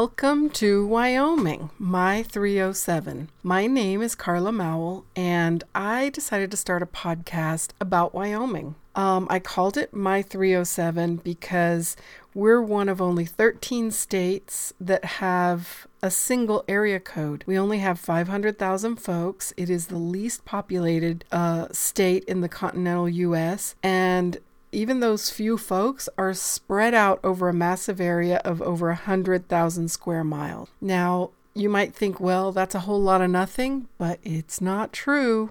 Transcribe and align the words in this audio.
Welcome 0.00 0.50
to 0.50 0.86
Wyoming, 0.86 1.70
my 1.76 2.22
307. 2.22 3.30
My 3.42 3.66
name 3.66 4.00
is 4.00 4.14
Carla 4.14 4.52
Mowell, 4.52 5.04
and 5.16 5.64
I 5.74 6.10
decided 6.10 6.52
to 6.52 6.56
start 6.56 6.84
a 6.84 6.86
podcast 6.86 7.70
about 7.80 8.14
Wyoming. 8.14 8.76
Um, 8.94 9.26
I 9.28 9.40
called 9.40 9.76
it 9.76 9.92
My 9.92 10.22
307 10.22 11.16
because 11.16 11.96
we're 12.32 12.62
one 12.62 12.88
of 12.88 13.02
only 13.02 13.24
13 13.24 13.90
states 13.90 14.72
that 14.80 15.04
have 15.04 15.88
a 16.00 16.12
single 16.12 16.64
area 16.68 17.00
code. 17.00 17.42
We 17.44 17.58
only 17.58 17.78
have 17.78 17.98
500,000 17.98 18.96
folks. 18.96 19.52
It 19.56 19.68
is 19.68 19.88
the 19.88 19.98
least 19.98 20.44
populated 20.44 21.24
uh, 21.32 21.66
state 21.72 22.22
in 22.26 22.40
the 22.40 22.48
continental 22.48 23.08
U.S., 23.08 23.74
and 23.82 24.38
even 24.72 25.00
those 25.00 25.30
few 25.30 25.56
folks 25.56 26.08
are 26.18 26.34
spread 26.34 26.94
out 26.94 27.20
over 27.24 27.48
a 27.48 27.54
massive 27.54 28.00
area 28.00 28.40
of 28.44 28.60
over 28.62 28.88
100,000 28.88 29.88
square 29.88 30.24
miles. 30.24 30.68
Now, 30.80 31.30
you 31.54 31.68
might 31.68 31.94
think, 31.94 32.20
well, 32.20 32.52
that's 32.52 32.74
a 32.74 32.80
whole 32.80 33.00
lot 33.00 33.20
of 33.20 33.30
nothing, 33.30 33.88
but 33.98 34.18
it's 34.22 34.60
not 34.60 34.92
true. 34.92 35.50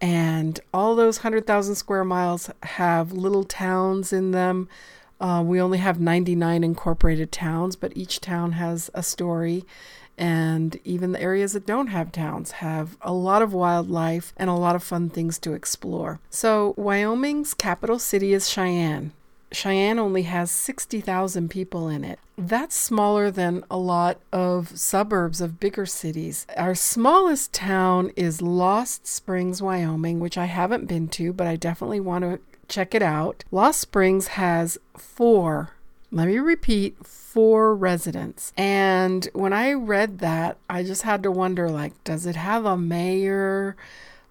And 0.00 0.58
all 0.74 0.94
those 0.94 1.18
100,000 1.18 1.74
square 1.74 2.04
miles 2.04 2.50
have 2.62 3.12
little 3.12 3.44
towns 3.44 4.12
in 4.12 4.32
them. 4.32 4.68
Uh, 5.20 5.42
we 5.44 5.60
only 5.60 5.78
have 5.78 6.00
99 6.00 6.64
incorporated 6.64 7.32
towns, 7.32 7.76
but 7.76 7.96
each 7.96 8.20
town 8.20 8.52
has 8.52 8.90
a 8.92 9.02
story 9.02 9.64
and 10.18 10.78
even 10.84 11.12
the 11.12 11.20
areas 11.20 11.52
that 11.52 11.66
don't 11.66 11.88
have 11.88 12.12
towns 12.12 12.52
have 12.52 12.96
a 13.02 13.12
lot 13.12 13.42
of 13.42 13.52
wildlife 13.52 14.32
and 14.36 14.48
a 14.48 14.54
lot 14.54 14.76
of 14.76 14.82
fun 14.82 15.10
things 15.10 15.38
to 15.40 15.52
explore. 15.52 16.20
So, 16.30 16.74
Wyoming's 16.76 17.54
capital 17.54 17.98
city 17.98 18.32
is 18.32 18.48
Cheyenne. 18.48 19.12
Cheyenne 19.52 19.98
only 19.98 20.22
has 20.22 20.50
60,000 20.50 21.48
people 21.48 21.88
in 21.88 22.04
it. 22.04 22.18
That's 22.36 22.76
smaller 22.76 23.30
than 23.30 23.64
a 23.70 23.78
lot 23.78 24.18
of 24.32 24.76
suburbs 24.76 25.40
of 25.40 25.60
bigger 25.60 25.86
cities. 25.86 26.46
Our 26.56 26.74
smallest 26.74 27.52
town 27.52 28.10
is 28.16 28.42
Lost 28.42 29.06
Springs, 29.06 29.62
Wyoming, 29.62 30.20
which 30.20 30.36
I 30.36 30.46
haven't 30.46 30.86
been 30.86 31.08
to, 31.08 31.32
but 31.32 31.46
I 31.46 31.56
definitely 31.56 32.00
want 32.00 32.24
to 32.24 32.40
check 32.68 32.94
it 32.94 33.02
out. 33.02 33.44
Lost 33.50 33.80
Springs 33.80 34.28
has 34.28 34.78
four, 34.96 35.70
let 36.10 36.28
me 36.28 36.38
repeat, 36.38 37.04
four 37.04 37.74
residents. 37.74 38.52
And 38.56 39.28
when 39.32 39.52
I 39.52 39.72
read 39.72 40.18
that, 40.20 40.56
I 40.70 40.82
just 40.82 41.02
had 41.02 41.22
to 41.24 41.30
wonder 41.30 41.68
like, 41.68 42.02
does 42.04 42.26
it 42.26 42.36
have 42.36 42.64
a 42.64 42.76
mayor? 42.76 43.76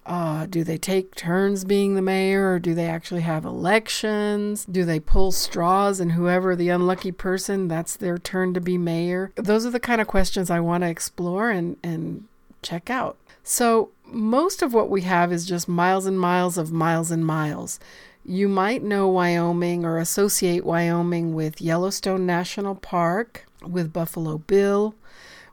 Uh, 0.04 0.46
do 0.46 0.62
they 0.62 0.78
take 0.78 1.16
turns 1.16 1.64
being 1.64 1.96
the 1.96 2.02
mayor 2.02 2.52
or 2.52 2.58
do 2.60 2.74
they 2.74 2.86
actually 2.86 3.22
have 3.22 3.44
elections? 3.44 4.64
Do 4.64 4.84
they 4.84 5.00
pull 5.00 5.32
straws 5.32 5.98
and 5.98 6.12
whoever 6.12 6.54
the 6.54 6.68
unlucky 6.68 7.12
person, 7.12 7.66
that's 7.66 7.96
their 7.96 8.16
turn 8.16 8.54
to 8.54 8.60
be 8.60 8.78
mayor? 8.78 9.32
Those 9.34 9.66
are 9.66 9.70
the 9.70 9.80
kind 9.80 10.00
of 10.00 10.06
questions 10.06 10.48
I 10.48 10.60
want 10.60 10.82
to 10.84 10.90
explore 10.90 11.50
and, 11.50 11.76
and 11.82 12.28
check 12.62 12.88
out. 12.88 13.16
So, 13.42 13.90
most 14.04 14.62
of 14.62 14.72
what 14.72 14.88
we 14.88 15.02
have 15.02 15.32
is 15.32 15.46
just 15.46 15.68
miles 15.68 16.06
and 16.06 16.18
miles 16.18 16.56
of 16.56 16.70
miles 16.70 17.10
and 17.10 17.26
miles. 17.26 17.80
You 18.28 18.48
might 18.48 18.82
know 18.82 19.06
Wyoming 19.06 19.84
or 19.84 19.98
associate 19.98 20.64
Wyoming 20.64 21.32
with 21.36 21.60
Yellowstone 21.60 22.26
National 22.26 22.74
Park, 22.74 23.46
with 23.62 23.92
Buffalo 23.92 24.38
Bill, 24.38 24.96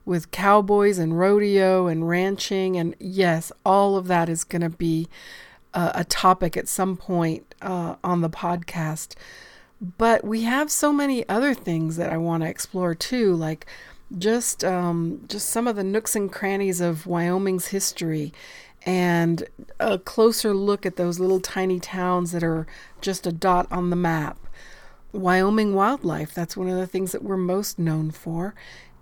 with 0.05 0.31
cowboys 0.31 0.97
and 0.97 1.19
rodeo 1.19 1.85
and 1.85 2.09
ranching. 2.09 2.75
And 2.75 2.95
yes, 2.97 3.51
all 3.63 3.95
of 3.95 4.07
that 4.07 4.27
is 4.27 4.43
going 4.43 4.63
to 4.63 4.71
be 4.71 5.07
a, 5.75 5.91
a, 5.97 6.03
topic 6.03 6.57
at 6.57 6.67
some 6.67 6.97
point 6.97 7.53
uh, 7.61 7.97
on 8.03 8.21
the 8.21 8.29
podcast. 8.29 9.13
But 9.79 10.23
we 10.25 10.41
have 10.41 10.71
so 10.71 10.91
many 10.91 11.29
other 11.29 11.53
things 11.53 11.97
that 11.97 12.11
I 12.11 12.17
want 12.17 12.41
to 12.41 12.49
explore 12.49 12.95
too, 12.95 13.35
like 13.35 13.67
just 14.17 14.63
um, 14.63 15.21
just 15.27 15.47
some 15.49 15.67
of 15.67 15.75
the 15.75 15.83
nooks 15.83 16.15
and 16.15 16.31
crannies 16.31 16.81
of 16.81 17.05
Wyoming's 17.05 17.67
history 17.67 18.33
and 18.85 19.47
a 19.79 19.97
closer 19.97 20.53
look 20.53 20.85
at 20.85 20.95
those 20.95 21.19
little 21.19 21.39
tiny 21.39 21.79
towns 21.79 22.31
that 22.31 22.43
are 22.43 22.67
just 23.01 23.25
a 23.25 23.31
dot 23.31 23.67
on 23.71 23.89
the 23.89 23.95
map. 23.95 24.37
Wyoming 25.11 25.73
wildlife, 25.73 26.33
that's 26.33 26.57
one 26.57 26.67
of 26.67 26.77
the 26.77 26.87
things 26.87 27.11
that 27.11 27.23
we're 27.23 27.37
most 27.37 27.77
known 27.77 28.11
for. 28.11 28.55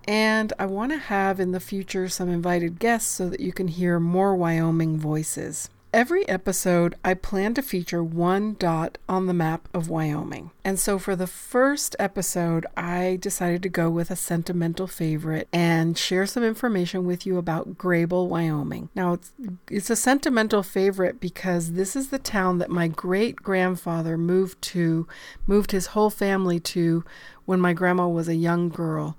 And 0.07 0.51
I 0.59 0.65
want 0.65 0.91
to 0.91 0.97
have 0.97 1.39
in 1.39 1.51
the 1.51 1.59
future 1.59 2.09
some 2.09 2.29
invited 2.29 2.79
guests 2.79 3.09
so 3.09 3.29
that 3.29 3.39
you 3.39 3.53
can 3.53 3.67
hear 3.67 3.99
more 3.99 4.35
Wyoming 4.35 4.97
voices. 4.97 5.69
Every 5.93 6.25
episode, 6.29 6.95
I 7.03 7.15
plan 7.15 7.53
to 7.55 7.61
feature 7.61 8.01
one 8.01 8.55
dot 8.57 8.97
on 9.09 9.25
the 9.25 9.33
map 9.33 9.67
of 9.73 9.89
Wyoming. 9.89 10.51
And 10.63 10.79
so 10.79 10.97
for 10.97 11.17
the 11.17 11.27
first 11.27 11.97
episode, 11.99 12.65
I 12.77 13.17
decided 13.19 13.61
to 13.63 13.69
go 13.69 13.89
with 13.89 14.09
a 14.09 14.15
sentimental 14.15 14.87
favorite 14.87 15.49
and 15.51 15.97
share 15.97 16.25
some 16.25 16.45
information 16.45 17.03
with 17.05 17.25
you 17.25 17.37
about 17.37 17.77
Greybull, 17.77 18.29
Wyoming. 18.29 18.87
Now, 18.95 19.13
it's, 19.13 19.33
it's 19.69 19.89
a 19.89 19.97
sentimental 19.97 20.63
favorite 20.63 21.19
because 21.19 21.73
this 21.73 21.97
is 21.97 22.07
the 22.07 22.19
town 22.19 22.59
that 22.59 22.69
my 22.69 22.87
great 22.87 23.35
grandfather 23.35 24.17
moved 24.17 24.61
to, 24.61 25.09
moved 25.45 25.71
his 25.71 25.87
whole 25.87 26.09
family 26.09 26.61
to 26.61 27.03
when 27.43 27.59
my 27.59 27.73
grandma 27.73 28.07
was 28.07 28.29
a 28.29 28.35
young 28.35 28.69
girl. 28.69 29.17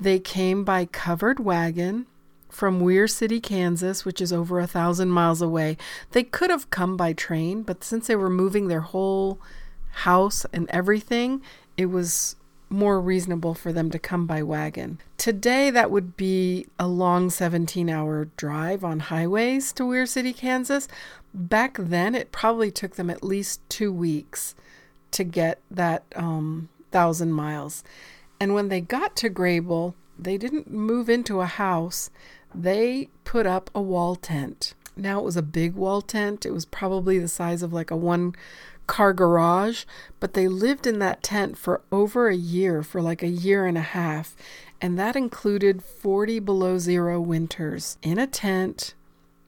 They 0.00 0.20
came 0.20 0.64
by 0.64 0.86
covered 0.86 1.38
wagon 1.38 2.06
from 2.54 2.80
Weir 2.80 3.08
City, 3.08 3.40
Kansas, 3.40 4.04
which 4.04 4.20
is 4.20 4.32
over 4.32 4.60
a 4.60 4.66
thousand 4.66 5.10
miles 5.10 5.42
away. 5.42 5.76
They 6.12 6.22
could 6.22 6.50
have 6.50 6.70
come 6.70 6.96
by 6.96 7.12
train, 7.12 7.62
but 7.62 7.82
since 7.82 8.06
they 8.06 8.16
were 8.16 8.30
moving 8.30 8.68
their 8.68 8.80
whole 8.80 9.40
house 9.90 10.46
and 10.52 10.68
everything, 10.70 11.42
it 11.76 11.86
was 11.86 12.36
more 12.70 13.00
reasonable 13.00 13.54
for 13.54 13.72
them 13.72 13.90
to 13.90 13.98
come 13.98 14.26
by 14.26 14.42
wagon. 14.42 14.98
Today, 15.16 15.70
that 15.70 15.90
would 15.90 16.16
be 16.16 16.66
a 16.78 16.86
long 16.86 17.30
17 17.30 17.90
hour 17.90 18.26
drive 18.36 18.84
on 18.84 19.00
highways 19.00 19.72
to 19.74 19.86
Weir 19.86 20.06
City, 20.06 20.32
Kansas. 20.32 20.88
Back 21.32 21.76
then, 21.78 22.14
it 22.14 22.32
probably 22.32 22.70
took 22.70 22.96
them 22.96 23.10
at 23.10 23.22
least 23.22 23.60
two 23.68 23.92
weeks 23.92 24.54
to 25.10 25.24
get 25.24 25.60
that 25.70 26.04
um, 26.16 26.68
thousand 26.90 27.32
miles. 27.32 27.84
And 28.40 28.54
when 28.54 28.68
they 28.68 28.80
got 28.80 29.16
to 29.16 29.30
Greybull, 29.30 29.94
they 30.18 30.36
didn't 30.36 30.70
move 30.70 31.08
into 31.08 31.40
a 31.40 31.46
house 31.46 32.10
they 32.54 33.08
put 33.24 33.46
up 33.46 33.70
a 33.74 33.82
wall 33.82 34.16
tent. 34.16 34.74
Now 34.96 35.18
it 35.18 35.24
was 35.24 35.36
a 35.36 35.42
big 35.42 35.74
wall 35.74 36.02
tent. 36.02 36.46
It 36.46 36.52
was 36.52 36.64
probably 36.64 37.18
the 37.18 37.28
size 37.28 37.62
of 37.62 37.72
like 37.72 37.90
a 37.90 37.96
one 37.96 38.34
car 38.86 39.12
garage, 39.12 39.84
but 40.20 40.34
they 40.34 40.46
lived 40.46 40.86
in 40.86 40.98
that 40.98 41.22
tent 41.22 41.56
for 41.56 41.80
over 41.90 42.28
a 42.28 42.36
year, 42.36 42.82
for 42.82 43.00
like 43.00 43.22
a 43.22 43.28
year 43.28 43.66
and 43.66 43.78
a 43.78 43.82
half. 43.82 44.36
And 44.80 44.98
that 44.98 45.16
included 45.16 45.82
40 45.82 46.40
below 46.40 46.78
zero 46.78 47.20
winters 47.20 47.96
in 48.02 48.18
a 48.18 48.26
tent 48.26 48.94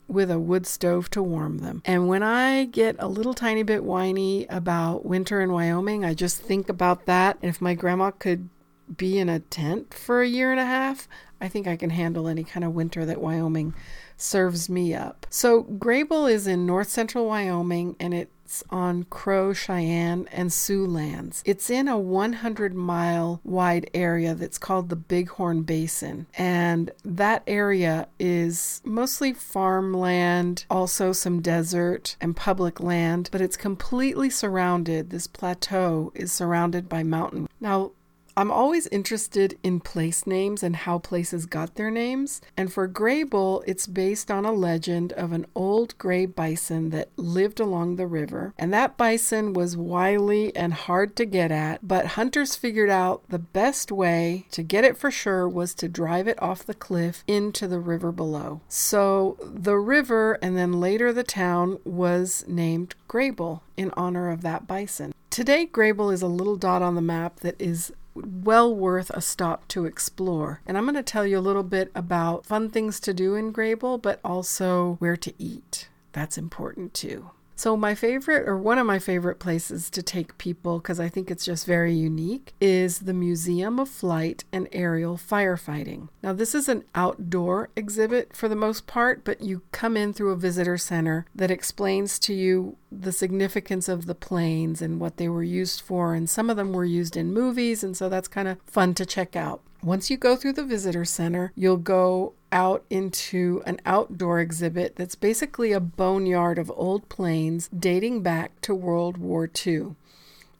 with 0.07 0.31
a 0.31 0.39
wood 0.39 0.65
stove 0.65 1.09
to 1.11 1.21
warm 1.21 1.59
them. 1.59 1.81
And 1.85 2.07
when 2.07 2.23
I 2.23 2.65
get 2.65 2.95
a 2.99 3.07
little 3.07 3.33
tiny 3.33 3.63
bit 3.63 3.83
whiny 3.83 4.45
about 4.47 5.05
winter 5.05 5.41
in 5.41 5.51
Wyoming, 5.51 6.05
I 6.05 6.13
just 6.13 6.41
think 6.41 6.69
about 6.69 7.05
that. 7.05 7.37
And 7.41 7.49
if 7.49 7.61
my 7.61 7.73
grandma 7.73 8.11
could 8.11 8.49
be 8.95 9.19
in 9.19 9.27
a 9.27 9.39
tent 9.39 9.93
for 9.93 10.21
a 10.21 10.27
year 10.27 10.51
and 10.51 10.59
a 10.59 10.65
half, 10.65 11.07
I 11.39 11.47
think 11.47 11.67
I 11.67 11.75
can 11.75 11.91
handle 11.91 12.27
any 12.27 12.43
kind 12.43 12.63
of 12.63 12.73
winter 12.73 13.05
that 13.05 13.21
Wyoming 13.21 13.73
serves 14.17 14.69
me 14.69 14.93
up. 14.93 15.27
So, 15.29 15.63
Greybull 15.63 16.31
is 16.31 16.47
in 16.47 16.65
north 16.65 16.89
central 16.89 17.27
Wyoming 17.27 17.95
and 17.99 18.13
it's 18.13 18.63
on 18.69 19.03
Crow, 19.05 19.53
Cheyenne, 19.53 20.27
and 20.31 20.51
Sioux 20.51 20.85
lands. 20.85 21.43
It's 21.45 21.69
in 21.69 21.87
a 21.87 21.97
100 21.97 22.73
mile 22.73 23.41
wide 23.43 23.89
area 23.93 24.33
that's 24.33 24.57
called 24.57 24.89
the 24.89 24.95
Bighorn 24.95 25.63
Basin. 25.63 26.27
And 26.37 26.91
that 27.03 27.43
area 27.45 28.07
is 28.19 28.81
mostly 28.85 29.33
farmland, 29.33 30.65
also 30.69 31.11
some 31.11 31.41
desert 31.41 32.15
and 32.21 32.35
public 32.35 32.79
land, 32.79 33.29
but 33.31 33.41
it's 33.41 33.57
completely 33.57 34.29
surrounded. 34.29 35.09
This 35.09 35.27
plateau 35.27 36.11
is 36.15 36.31
surrounded 36.31 36.87
by 36.87 37.03
mountain. 37.03 37.47
Now, 37.59 37.91
I'm 38.37 38.51
always 38.51 38.85
interested 38.87 39.57
in 39.63 39.79
place 39.79 40.27
names 40.27 40.61
and 40.61 40.75
how 40.75 40.99
places 40.99 41.47
got 41.47 41.73
their 41.73 41.89
names. 41.89 42.39
And 42.55 42.71
for 42.71 42.87
Greybull, 42.87 43.63
it's 43.65 43.87
based 43.87 44.29
on 44.29 44.45
a 44.45 44.51
legend 44.51 45.11
of 45.13 45.31
an 45.31 45.47
old 45.55 45.97
gray 45.97 46.27
bison 46.27 46.91
that 46.91 47.09
lived 47.17 47.59
along 47.59 47.95
the 47.95 48.05
river. 48.05 48.53
And 48.55 48.71
that 48.71 48.95
bison 48.95 49.53
was 49.53 49.75
wily 49.75 50.55
and 50.55 50.75
hard 50.75 51.15
to 51.15 51.25
get 51.25 51.51
at, 51.51 51.87
but 51.87 52.09
hunters 52.09 52.55
figured 52.55 52.91
out 52.91 53.23
the 53.27 53.39
best 53.39 53.91
way 53.91 54.45
to 54.51 54.61
get 54.61 54.85
it 54.85 54.97
for 54.97 55.09
sure 55.09 55.49
was 55.49 55.73
to 55.73 55.89
drive 55.89 56.27
it 56.27 56.39
off 56.39 56.63
the 56.63 56.75
cliff 56.75 57.23
into 57.25 57.67
the 57.67 57.79
river 57.79 58.11
below. 58.11 58.61
So 58.69 59.37
the 59.41 59.77
river 59.77 60.33
and 60.43 60.55
then 60.55 60.79
later 60.79 61.11
the 61.11 61.23
town 61.23 61.79
was 61.83 62.45
named 62.47 62.93
Greybull 63.09 63.61
in 63.77 63.91
honor 63.97 64.29
of 64.29 64.41
that 64.43 64.67
bison. 64.67 65.15
Today, 65.31 65.67
Greybull 65.67 66.13
is 66.13 66.21
a 66.21 66.27
little 66.27 66.55
dot 66.55 66.81
on 66.81 66.95
the 66.95 67.01
map 67.01 67.41
that 67.41 67.61
is 67.61 67.91
well 68.25 68.73
worth 68.73 69.09
a 69.11 69.21
stop 69.21 69.67
to 69.69 69.85
explore. 69.85 70.61
And 70.65 70.77
I'm 70.77 70.85
going 70.85 70.95
to 70.95 71.03
tell 71.03 71.25
you 71.25 71.37
a 71.37 71.39
little 71.39 71.63
bit 71.63 71.91
about 71.95 72.45
fun 72.45 72.69
things 72.69 72.99
to 73.01 73.13
do 73.13 73.35
in 73.35 73.53
Greybull, 73.53 74.01
but 74.01 74.19
also 74.23 74.95
where 74.99 75.17
to 75.17 75.33
eat. 75.37 75.89
That's 76.13 76.37
important 76.37 76.93
too. 76.93 77.31
So, 77.57 77.75
my 77.75 77.95
favorite, 77.95 78.47
or 78.47 78.55
one 78.55 78.77
of 78.77 78.85
my 78.85 78.99
favorite 78.99 79.39
places 79.39 79.89
to 79.89 80.03
take 80.03 80.37
people, 80.37 80.77
because 80.77 80.99
I 80.99 81.09
think 81.09 81.31
it's 81.31 81.43
just 81.43 81.65
very 81.65 81.91
unique, 81.91 82.53
is 82.61 82.99
the 82.99 83.15
Museum 83.15 83.79
of 83.79 83.89
Flight 83.89 84.43
and 84.53 84.67
Aerial 84.71 85.17
Firefighting. 85.17 86.09
Now, 86.21 86.33
this 86.33 86.53
is 86.53 86.69
an 86.69 86.83
outdoor 86.93 87.69
exhibit 87.75 88.35
for 88.35 88.47
the 88.47 88.55
most 88.55 88.85
part, 88.85 89.25
but 89.25 89.41
you 89.41 89.63
come 89.71 89.97
in 89.97 90.13
through 90.13 90.33
a 90.33 90.37
visitor 90.37 90.77
center 90.77 91.25
that 91.33 91.49
explains 91.49 92.19
to 92.19 92.33
you 92.35 92.77
the 92.91 93.11
significance 93.11 93.89
of 93.89 94.05
the 94.05 94.13
planes 94.15 94.79
and 94.79 94.99
what 94.99 95.17
they 95.17 95.27
were 95.27 95.43
used 95.43 95.81
for. 95.81 96.13
And 96.13 96.29
some 96.29 96.51
of 96.51 96.57
them 96.57 96.73
were 96.73 96.85
used 96.85 97.17
in 97.17 97.33
movies, 97.33 97.83
and 97.83 97.97
so 97.97 98.07
that's 98.07 98.27
kind 98.27 98.47
of 98.47 98.59
fun 98.67 98.93
to 98.93 99.05
check 99.05 99.35
out. 99.35 99.61
Once 99.83 100.09
you 100.09 100.17
go 100.17 100.35
through 100.35 100.53
the 100.53 100.63
visitor 100.63 101.05
center, 101.05 101.51
you'll 101.55 101.77
go 101.77 102.33
out 102.51 102.83
into 102.89 103.61
an 103.65 103.79
outdoor 103.85 104.39
exhibit 104.39 104.95
that's 104.95 105.15
basically 105.15 105.71
a 105.71 105.79
boneyard 105.79 106.57
of 106.57 106.71
old 106.75 107.07
planes 107.09 107.69
dating 107.77 108.21
back 108.21 108.59
to 108.61 108.73
World 108.73 109.17
War 109.17 109.49
II. 109.65 109.95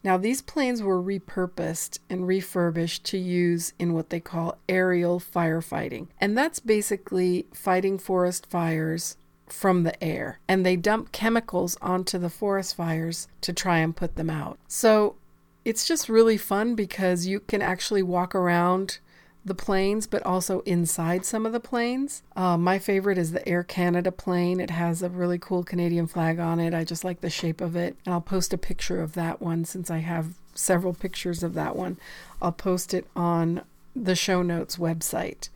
Now, 0.04 0.18
these 0.18 0.42
planes 0.42 0.82
were 0.82 1.02
repurposed 1.02 2.00
and 2.10 2.28
refurbished 2.28 3.04
to 3.06 3.18
use 3.18 3.74
in 3.80 3.94
what 3.94 4.10
they 4.10 4.20
call 4.20 4.58
aerial 4.70 5.20
firefighting. 5.20 6.08
And 6.22 6.38
that's 6.38 6.60
basically 6.60 7.48
fighting 7.54 7.98
forest 7.98 8.46
fires 8.46 9.18
from 9.48 9.84
the 9.84 10.02
air. 10.04 10.40
And 10.48 10.66
they 10.66 10.76
dump 10.76 11.12
chemicals 11.12 11.78
onto 11.82 12.18
the 12.18 12.30
forest 12.30 12.76
fires 12.76 13.28
to 13.42 13.52
try 13.52 13.80
and 13.80 13.96
put 13.96 14.16
them 14.16 14.30
out. 14.30 14.60
So 14.68 15.16
it's 15.66 15.86
just 15.86 16.08
really 16.08 16.38
fun 16.38 16.76
because 16.76 17.26
you 17.26 17.42
can 17.42 17.62
actually 17.62 18.04
walk 18.04 18.34
around 18.36 19.00
the 19.46 19.56
planes, 19.56 20.08
but 20.08 20.24
also 20.24 20.60
inside 20.62 21.26
some 21.26 21.46
of 21.46 21.54
the 21.54 21.60
planes. 21.60 22.24
Uh, 22.36 22.58
my 22.58 22.80
favorite 22.80 23.18
is 23.18 23.32
the 23.32 23.48
Air 23.48 23.64
Canada 23.64 24.12
plane. 24.12 24.60
It 24.60 24.70
has 24.70 25.02
a 25.02 25.10
really 25.10 25.40
cool 25.40 25.64
Canadian 25.64 26.08
flag 26.08 26.40
on 26.40 26.60
it. 26.60 26.74
I 26.74 26.84
just 26.84 27.04
like 27.04 27.22
the 27.22 27.30
shape 27.30 27.62
of 27.62 27.76
it. 27.76 27.96
And 28.06 28.14
I'll 28.14 28.22
post 28.22 28.54
a 28.54 28.58
picture 28.58 29.02
of 29.02 29.14
that 29.14 29.42
one 29.42 29.66
since 29.66 29.90
I 29.90 30.00
have 30.00 30.36
several 30.54 30.94
pictures 30.94 31.44
of 31.44 31.54
that 31.54 31.76
one. 31.76 31.98
I'll 32.42 32.52
post 32.52 32.94
it 32.94 33.08
on 33.16 33.62
the 33.96 34.16
show 34.16 34.42
notes 34.42 34.78
website. 34.78 35.50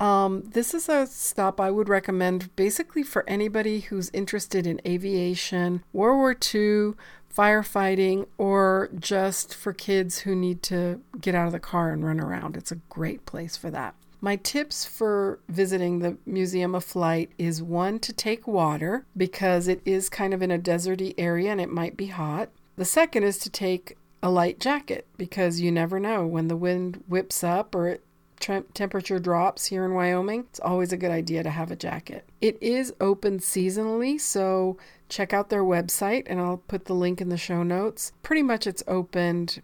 Um, 0.00 0.44
this 0.54 0.72
is 0.72 0.88
a 0.88 1.06
stop 1.06 1.60
I 1.60 1.70
would 1.70 1.88
recommend 1.88 2.54
basically 2.56 3.02
for 3.02 3.28
anybody 3.28 3.80
who's 3.80 4.10
interested 4.14 4.66
in 4.66 4.80
aviation, 4.86 5.84
World 5.92 6.16
War 6.16 6.36
II, 6.54 6.94
firefighting, 7.34 8.26
or 8.38 8.90
just 8.98 9.54
for 9.54 9.72
kids 9.72 10.20
who 10.20 10.34
need 10.34 10.62
to 10.64 11.00
get 11.20 11.34
out 11.34 11.46
of 11.46 11.52
the 11.52 11.60
car 11.60 11.90
and 11.90 12.04
run 12.04 12.20
around. 12.20 12.56
It's 12.56 12.72
a 12.72 12.80
great 12.88 13.26
place 13.26 13.56
for 13.56 13.70
that. 13.70 13.94
My 14.22 14.36
tips 14.36 14.84
for 14.84 15.40
visiting 15.48 16.00
the 16.00 16.18
Museum 16.26 16.74
of 16.74 16.84
Flight 16.84 17.30
is 17.38 17.62
one 17.62 17.98
to 18.00 18.12
take 18.12 18.46
water 18.46 19.06
because 19.16 19.66
it 19.66 19.80
is 19.86 20.10
kind 20.10 20.34
of 20.34 20.42
in 20.42 20.50
a 20.50 20.58
deserty 20.58 21.14
area 21.16 21.50
and 21.50 21.60
it 21.60 21.70
might 21.70 21.96
be 21.96 22.08
hot. 22.08 22.50
The 22.76 22.84
second 22.84 23.22
is 23.22 23.38
to 23.38 23.50
take 23.50 23.96
a 24.22 24.30
light 24.30 24.60
jacket 24.60 25.06
because 25.16 25.60
you 25.60 25.72
never 25.72 25.98
know 25.98 26.26
when 26.26 26.48
the 26.48 26.56
wind 26.56 27.02
whips 27.08 27.42
up 27.42 27.74
or 27.74 27.88
it 27.88 28.04
temperature 28.40 29.18
drops 29.18 29.66
here 29.66 29.84
in 29.84 29.92
Wyoming, 29.92 30.46
it's 30.48 30.60
always 30.60 30.92
a 30.92 30.96
good 30.96 31.10
idea 31.10 31.42
to 31.42 31.50
have 31.50 31.70
a 31.70 31.76
jacket. 31.76 32.26
It 32.40 32.56
is 32.62 32.92
open 33.00 33.38
seasonally, 33.38 34.18
so 34.18 34.78
check 35.10 35.32
out 35.32 35.50
their 35.50 35.64
website 35.64 36.24
and 36.26 36.40
I'll 36.40 36.58
put 36.58 36.86
the 36.86 36.94
link 36.94 37.20
in 37.20 37.28
the 37.28 37.36
show 37.36 37.62
notes. 37.62 38.12
Pretty 38.22 38.42
much 38.42 38.66
it's 38.66 38.82
opened 38.86 39.62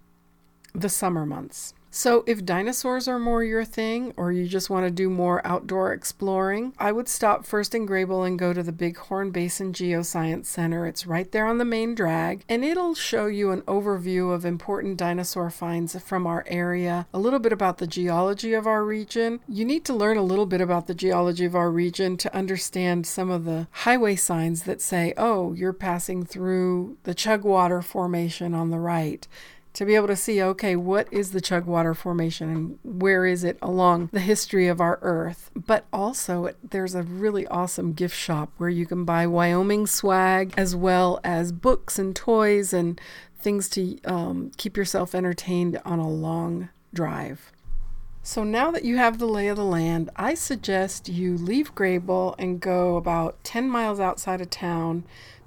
the 0.75 0.88
summer 0.88 1.25
months. 1.25 1.72
So, 1.96 2.25
if 2.26 2.44
dinosaurs 2.44 3.08
are 3.08 3.19
more 3.19 3.43
your 3.43 3.64
thing, 3.64 4.12
or 4.19 4.31
you 4.31 4.46
just 4.46 4.69
want 4.69 4.84
to 4.84 4.90
do 4.90 5.08
more 5.08 5.40
outdoor 5.46 5.94
exploring, 5.94 6.75
I 6.78 6.93
would 6.93 7.08
stop 7.08 7.46
first 7.46 7.75
in 7.75 7.88
Greybull 7.88 8.26
and 8.26 8.38
go 8.38 8.52
to 8.52 8.62
the 8.62 8.70
Bighorn 8.70 9.31
Basin 9.31 9.72
Geoscience 9.72 10.44
Center. 10.44 10.87
It's 10.87 11.06
right 11.06 11.32
there 11.32 11.46
on 11.46 11.56
the 11.56 11.64
main 11.64 11.94
drag, 11.94 12.44
and 12.50 12.62
it'll 12.62 12.94
show 12.94 13.25
you 13.25 13.50
an 13.50 13.62
overview 13.62 14.31
of 14.31 14.44
important 14.44 14.98
dinosaur 14.98 15.48
finds 15.48 15.98
from 16.02 16.26
our 16.26 16.44
area, 16.48 17.06
a 17.14 17.19
little 17.19 17.38
bit 17.38 17.54
about 17.54 17.78
the 17.78 17.87
geology 17.87 18.52
of 18.52 18.66
our 18.66 18.84
region. 18.84 19.40
You 19.49 19.64
need 19.64 19.87
to 19.87 19.94
learn 19.94 20.19
a 20.19 20.22
little 20.22 20.44
bit 20.44 20.60
about 20.60 20.88
the 20.88 20.94
geology 20.94 21.46
of 21.46 21.56
our 21.56 21.70
region 21.70 22.19
to 22.19 22.37
understand 22.37 23.06
some 23.06 23.31
of 23.31 23.46
the 23.46 23.69
highway 23.70 24.16
signs 24.16 24.64
that 24.64 24.82
say, 24.82 25.14
oh, 25.16 25.54
you're 25.54 25.72
passing 25.72 26.26
through 26.26 26.99
the 27.04 27.14
Chugwater 27.14 27.81
Formation 27.81 28.52
on 28.52 28.69
the 28.69 28.78
right 28.78 29.26
to 29.76 29.84
be 29.84 29.94
able 29.94 30.06
to 30.06 30.17
see 30.17 30.43
okay, 30.43 30.75
what 30.75 31.06
is 31.12 31.32
the 31.32 31.40
Chugwater 31.40 31.93
Formation 31.93 32.49
and 32.49 32.78
where 32.82 33.26
is 33.26 33.44
it 33.44 33.58
along 33.61 34.08
the 34.11 34.20
history 34.20 34.69
of 34.69 34.81
our 34.81 34.99
Earth. 35.02 35.50
But 35.55 35.84
also, 35.93 36.55
there's 36.64 36.94
a 36.94 37.02
really 37.02 37.46
awesome 37.49 37.93
gift 37.93 38.17
shop 38.17 38.50
where 38.56 38.70
you 38.70 38.87
can 38.87 39.05
buy 39.05 39.26
Wyoming 39.26 39.87
swag 39.87 40.55
as 40.56 40.75
well 40.75 41.20
as 41.23 41.52
books 41.52 41.99
and 41.99 42.17
toys 42.17 42.73
and 42.73 42.99
things 43.38 43.69
to 43.70 44.00
um, 44.05 44.50
keep 44.56 44.78
yourself 44.78 45.14
entertained 45.14 45.78
on 45.84 45.99
a 45.99 46.08
long 46.08 46.70
drive. 46.94 47.52
So 48.23 48.44
now 48.44 48.70
that 48.70 48.84
you 48.84 48.96
have 48.96 49.19
the 49.19 49.26
lay 49.26 49.46
of 49.49 49.58
the 49.58 49.64
land, 49.64 50.08
I 50.17 50.32
suggest 50.32 51.11
you 51.11 51.37
leave 51.37 51.75
Greybull 51.75 52.34
and 52.38 52.61
go 52.61 52.96
about 52.96 53.44
10 53.44 53.69
miles 53.69 54.00
outside 54.00 54.40
of 54.40 54.49
town 54.49 55.05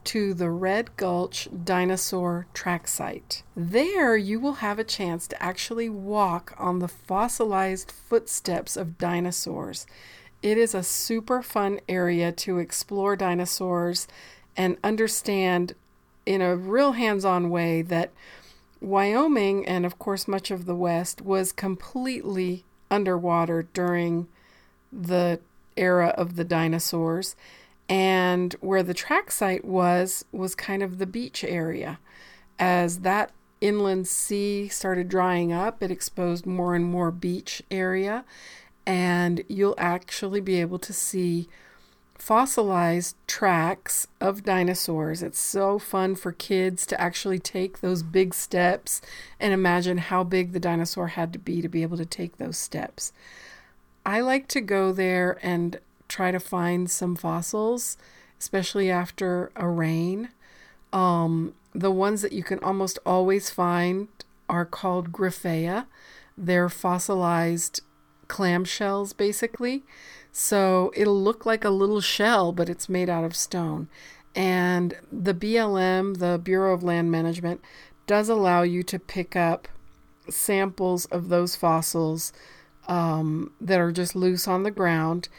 to 0.10 0.34
the 0.34 0.50
Red 0.50 0.98
Gulch 0.98 1.48
Dinosaur 1.64 2.48
Track 2.56 2.88
Site. 2.88 3.44
There, 3.56 4.18
you 4.18 4.40
will 4.40 4.54
have 4.54 4.80
a 4.80 4.84
chance 4.84 5.28
to 5.28 5.44
actually 5.44 5.88
walk 5.88 6.56
on 6.58 6.80
the 6.80 6.88
fossilized 6.88 7.92
footsteps 7.92 8.76
of 8.76 8.98
dinosaurs. 8.98 9.86
It 10.42 10.58
is 10.58 10.74
a 10.74 10.82
super 10.82 11.44
fun 11.44 11.80
area 11.88 12.32
to 12.32 12.58
explore 12.58 13.16
dinosaurs 13.16 14.08
and 14.58 14.78
understand 14.84 15.76
in 16.26 16.42
a 16.42 16.56
real 16.56 16.94
hands 16.94 17.24
on 17.24 17.52
way 17.52 17.84
that 17.84 18.10
Wyoming, 18.82 19.64
and 19.68 19.86
of 19.86 20.00
course 20.00 20.28
much 20.28 20.50
of 20.50 20.66
the 20.66 20.76
West, 20.76 21.22
was 21.22 21.52
completely 21.52 22.64
underwater 22.90 23.68
during 23.76 24.28
the 24.92 25.40
era 25.78 26.08
of 26.18 26.36
the 26.36 26.44
dinosaurs 26.44 27.36
and 27.90 28.54
where 28.62 28.84
the 28.84 28.94
track 28.94 29.32
site 29.32 29.66
was, 29.66 30.24
was 30.32 30.54
kind 30.54 30.84
of 30.84 31.00
the 31.00 31.08
beach 31.08 31.44
area. 31.44 32.00
As 32.60 33.00
that 33.00 33.32
inland 33.60 34.08
sea 34.08 34.68
started 34.68 35.10
drying 35.10 35.52
up, 35.52 35.82
it 35.82 35.90
exposed 35.90 36.46
more 36.46 36.76
and 36.76 36.86
more 36.86 37.10
beach 37.10 37.64
area. 37.72 38.24
And 38.86 39.44
you'll 39.50 39.76
actually 39.78 40.40
be 40.40 40.62
able 40.62 40.80
to 40.80 40.94
see 40.94 41.50
fossilized 42.16 43.16
tracks 43.28 44.06
of 44.22 44.44
dinosaurs. 44.44 45.24
It's 45.24 45.40
so 45.40 45.80
fun 45.80 46.16
for 46.16 46.32
kids 46.32 46.86
to 46.88 47.02
actually 47.02 47.40
take 47.40 47.80
those 47.80 48.04
big 48.04 48.34
steps 48.34 49.02
and 49.40 49.54
imagine 49.54 49.98
how 49.98 50.24
big 50.24 50.52
the 50.52 50.60
dinosaur 50.60 51.08
had 51.08 51.34
to 51.34 51.40
be 51.40 51.62
to 51.62 51.70
be 51.70 51.82
able 51.82 51.98
to 51.98 52.06
take 52.06 52.38
those 52.38 52.58
steps. 52.58 53.14
I 54.06 54.22
like 54.22 54.48
to 54.50 54.62
go 54.62 54.92
there 54.92 55.40
and 55.42 55.80
try 56.10 56.32
to 56.32 56.40
find 56.40 56.92
some 56.92 57.16
fossils, 57.16 57.98
especially 58.40 58.92
after 58.92 59.52
a 59.56 59.68
rain. 59.68 60.30
Um, 60.92 61.54
the 61.74 61.92
ones 61.92 62.22
that 62.24 62.34
you 62.34 62.44
can 62.44 62.60
almost 62.60 63.00
always 63.06 63.50
find 63.50 64.10
are 64.50 64.66
called 64.66 65.12
Gryphaea. 65.12 65.86
They're 66.38 66.70
fossilized 66.70 67.82
clamshells, 68.28 69.16
basically. 69.16 69.84
So 70.32 70.92
it'll 70.96 71.22
look 71.22 71.46
like 71.46 71.64
a 71.64 71.70
little 71.70 72.02
shell, 72.02 72.52
but 72.52 72.70
it's 72.70 72.90
made 72.90 73.10
out 73.10 73.24
of 73.24 73.36
stone. 73.36 73.88
And 74.36 74.96
the 75.12 75.34
BLM, 75.34 76.18
the 76.18 76.40
Bureau 76.42 76.74
of 76.74 76.84
Land 76.84 77.12
Management, 77.12 77.62
does 78.08 78.30
allow 78.30 78.64
you 78.64 78.84
to 78.84 79.00
pick 79.00 79.36
up 79.36 79.68
samples 80.30 81.06
of 81.06 81.30
those 81.30 81.56
fossils 81.56 82.32
um, 82.88 83.52
that 83.62 83.80
are 83.80 83.92
just 83.92 84.16
loose 84.16 84.48
on 84.48 84.64
the 84.64 84.72
ground 84.72 85.30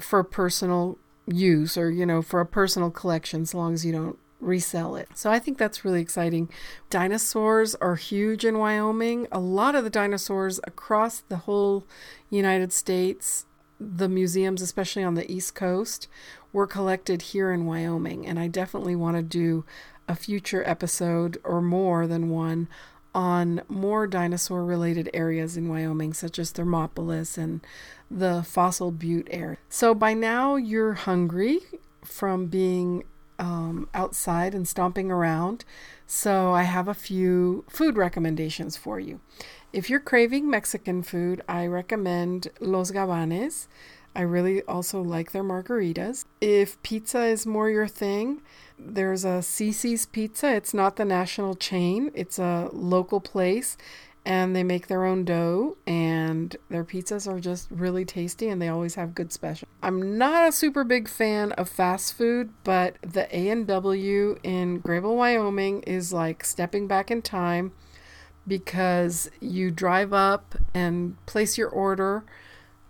for 0.00 0.22
personal 0.24 0.98
use 1.26 1.76
or, 1.76 1.90
you 1.90 2.04
know, 2.04 2.22
for 2.22 2.40
a 2.40 2.46
personal 2.46 2.90
collection, 2.90 3.42
as 3.42 3.54
long 3.54 3.74
as 3.74 3.84
you 3.84 3.92
don't 3.92 4.18
resell 4.40 4.96
it. 4.96 5.08
So 5.14 5.30
I 5.30 5.38
think 5.38 5.58
that's 5.58 5.84
really 5.84 6.00
exciting. 6.00 6.48
Dinosaurs 6.88 7.74
are 7.76 7.96
huge 7.96 8.44
in 8.44 8.58
Wyoming. 8.58 9.28
A 9.30 9.38
lot 9.38 9.74
of 9.74 9.84
the 9.84 9.90
dinosaurs 9.90 10.58
across 10.64 11.20
the 11.20 11.38
whole 11.38 11.84
United 12.30 12.72
States, 12.72 13.46
the 13.78 14.08
museums, 14.08 14.62
especially 14.62 15.04
on 15.04 15.14
the 15.14 15.30
East 15.30 15.54
Coast, 15.54 16.08
were 16.52 16.66
collected 16.66 17.22
here 17.22 17.52
in 17.52 17.66
Wyoming. 17.66 18.26
And 18.26 18.38
I 18.38 18.48
definitely 18.48 18.96
want 18.96 19.16
to 19.16 19.22
do 19.22 19.64
a 20.08 20.16
future 20.16 20.68
episode 20.68 21.38
or 21.44 21.60
more 21.62 22.06
than 22.06 22.30
one 22.30 22.68
on 23.14 23.62
more 23.68 24.06
dinosaur 24.06 24.64
related 24.64 25.10
areas 25.12 25.56
in 25.56 25.68
Wyoming, 25.68 26.12
such 26.12 26.38
as 26.38 26.52
Thermopolis 26.52 27.36
and 27.36 27.60
the 28.10 28.42
Fossil 28.42 28.90
Butte 28.90 29.28
area. 29.30 29.58
So 29.68 29.94
by 29.94 30.14
now 30.14 30.56
you're 30.56 30.94
hungry 30.94 31.60
from 32.04 32.46
being 32.46 33.04
um, 33.38 33.88
outside 33.94 34.54
and 34.54 34.68
stomping 34.68 35.10
around. 35.10 35.64
So 36.06 36.52
I 36.52 36.64
have 36.64 36.88
a 36.88 36.94
few 36.94 37.64
food 37.68 37.96
recommendations 37.96 38.76
for 38.76 39.00
you. 39.00 39.20
If 39.72 39.88
you're 39.88 40.00
craving 40.00 40.50
Mexican 40.50 41.02
food, 41.02 41.42
I 41.48 41.66
recommend 41.66 42.48
Los 42.60 42.90
Gabanes. 42.90 43.68
I 44.14 44.22
really 44.22 44.62
also 44.62 45.02
like 45.02 45.32
their 45.32 45.44
margaritas. 45.44 46.24
If 46.40 46.82
pizza 46.82 47.24
is 47.26 47.46
more 47.46 47.70
your 47.70 47.88
thing, 47.88 48.42
there's 48.78 49.24
a 49.24 49.40
Cici's 49.40 50.06
Pizza. 50.06 50.54
It's 50.54 50.74
not 50.74 50.96
the 50.96 51.04
national 51.04 51.54
chain, 51.54 52.10
it's 52.14 52.38
a 52.38 52.68
local 52.72 53.20
place 53.20 53.76
and 54.24 54.54
they 54.54 54.62
make 54.62 54.86
their 54.86 55.04
own 55.04 55.24
dough 55.24 55.76
and 55.86 56.54
their 56.68 56.84
pizzas 56.84 57.26
are 57.26 57.40
just 57.40 57.70
really 57.70 58.04
tasty 58.04 58.48
and 58.48 58.60
they 58.60 58.68
always 58.68 58.94
have 58.94 59.14
good 59.14 59.32
specials. 59.32 59.70
I'm 59.82 60.18
not 60.18 60.48
a 60.48 60.52
super 60.52 60.84
big 60.84 61.08
fan 61.08 61.52
of 61.52 61.68
fast 61.68 62.14
food, 62.14 62.50
but 62.62 62.96
the 63.02 63.28
A&W 63.34 64.38
in 64.42 64.82
Greybull, 64.82 65.16
Wyoming 65.16 65.82
is 65.82 66.12
like 66.12 66.44
stepping 66.44 66.86
back 66.86 67.10
in 67.10 67.22
time 67.22 67.72
because 68.46 69.30
you 69.40 69.70
drive 69.70 70.12
up 70.12 70.54
and 70.74 71.24
place 71.26 71.56
your 71.56 71.68
order 71.68 72.24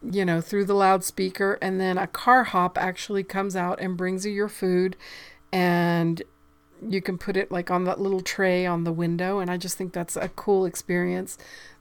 you 0.03 0.25
know 0.25 0.41
through 0.41 0.65
the 0.65 0.75
loudspeaker 0.75 1.59
and 1.61 1.81
then 1.81 1.99
a 1.99 2.07
car 2.07 2.45
hop 2.45 2.79
actually 2.79 3.23
comes 3.23 3.55
out 3.55 3.79
and 3.81 3.97
brings 3.97 4.25
you 4.25 4.33
your 4.33 4.49
food 4.49 4.97
and 5.53 6.23
you 6.89 7.03
can 7.03 7.19
put 7.19 7.37
it 7.37 7.53
like 7.53 7.71
on 7.71 7.85
that 7.85 8.01
little 8.01 8.23
tray 8.23 8.65
on 8.65 8.85
the 8.85 8.93
window 8.93 9.39
and 9.41 9.51
i 9.51 9.57
just 9.59 9.77
think 9.77 9.93
that's 9.93 10.17
a 10.17 10.29
cool 10.31 10.65
experience 10.65 11.37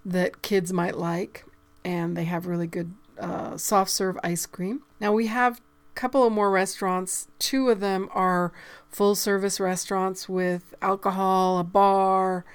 that 0.05 0.41
kids 0.41 0.73
might 0.73 0.97
like 0.97 1.45
and 1.85 2.17
they 2.17 2.25
have 2.25 2.45
really 2.45 2.67
good 2.67 2.93
uh, 3.19 3.57
soft 3.57 3.91
serve 3.91 4.17
ice 4.23 4.45
cream. 4.45 4.81
Now 4.99 5.11
we 5.11 5.27
have 5.27 5.57
a 5.57 5.95
couple 5.95 6.25
of 6.25 6.31
more 6.31 6.49
restaurants. 6.49 7.27
Two 7.37 7.69
of 7.69 7.79
them 7.79 8.09
are 8.13 8.51
full 8.89 9.15
service 9.15 9.59
restaurants 9.59 10.29
with 10.29 10.73
alcohol 10.81 11.59
a 11.59 11.63
bar 11.63 12.45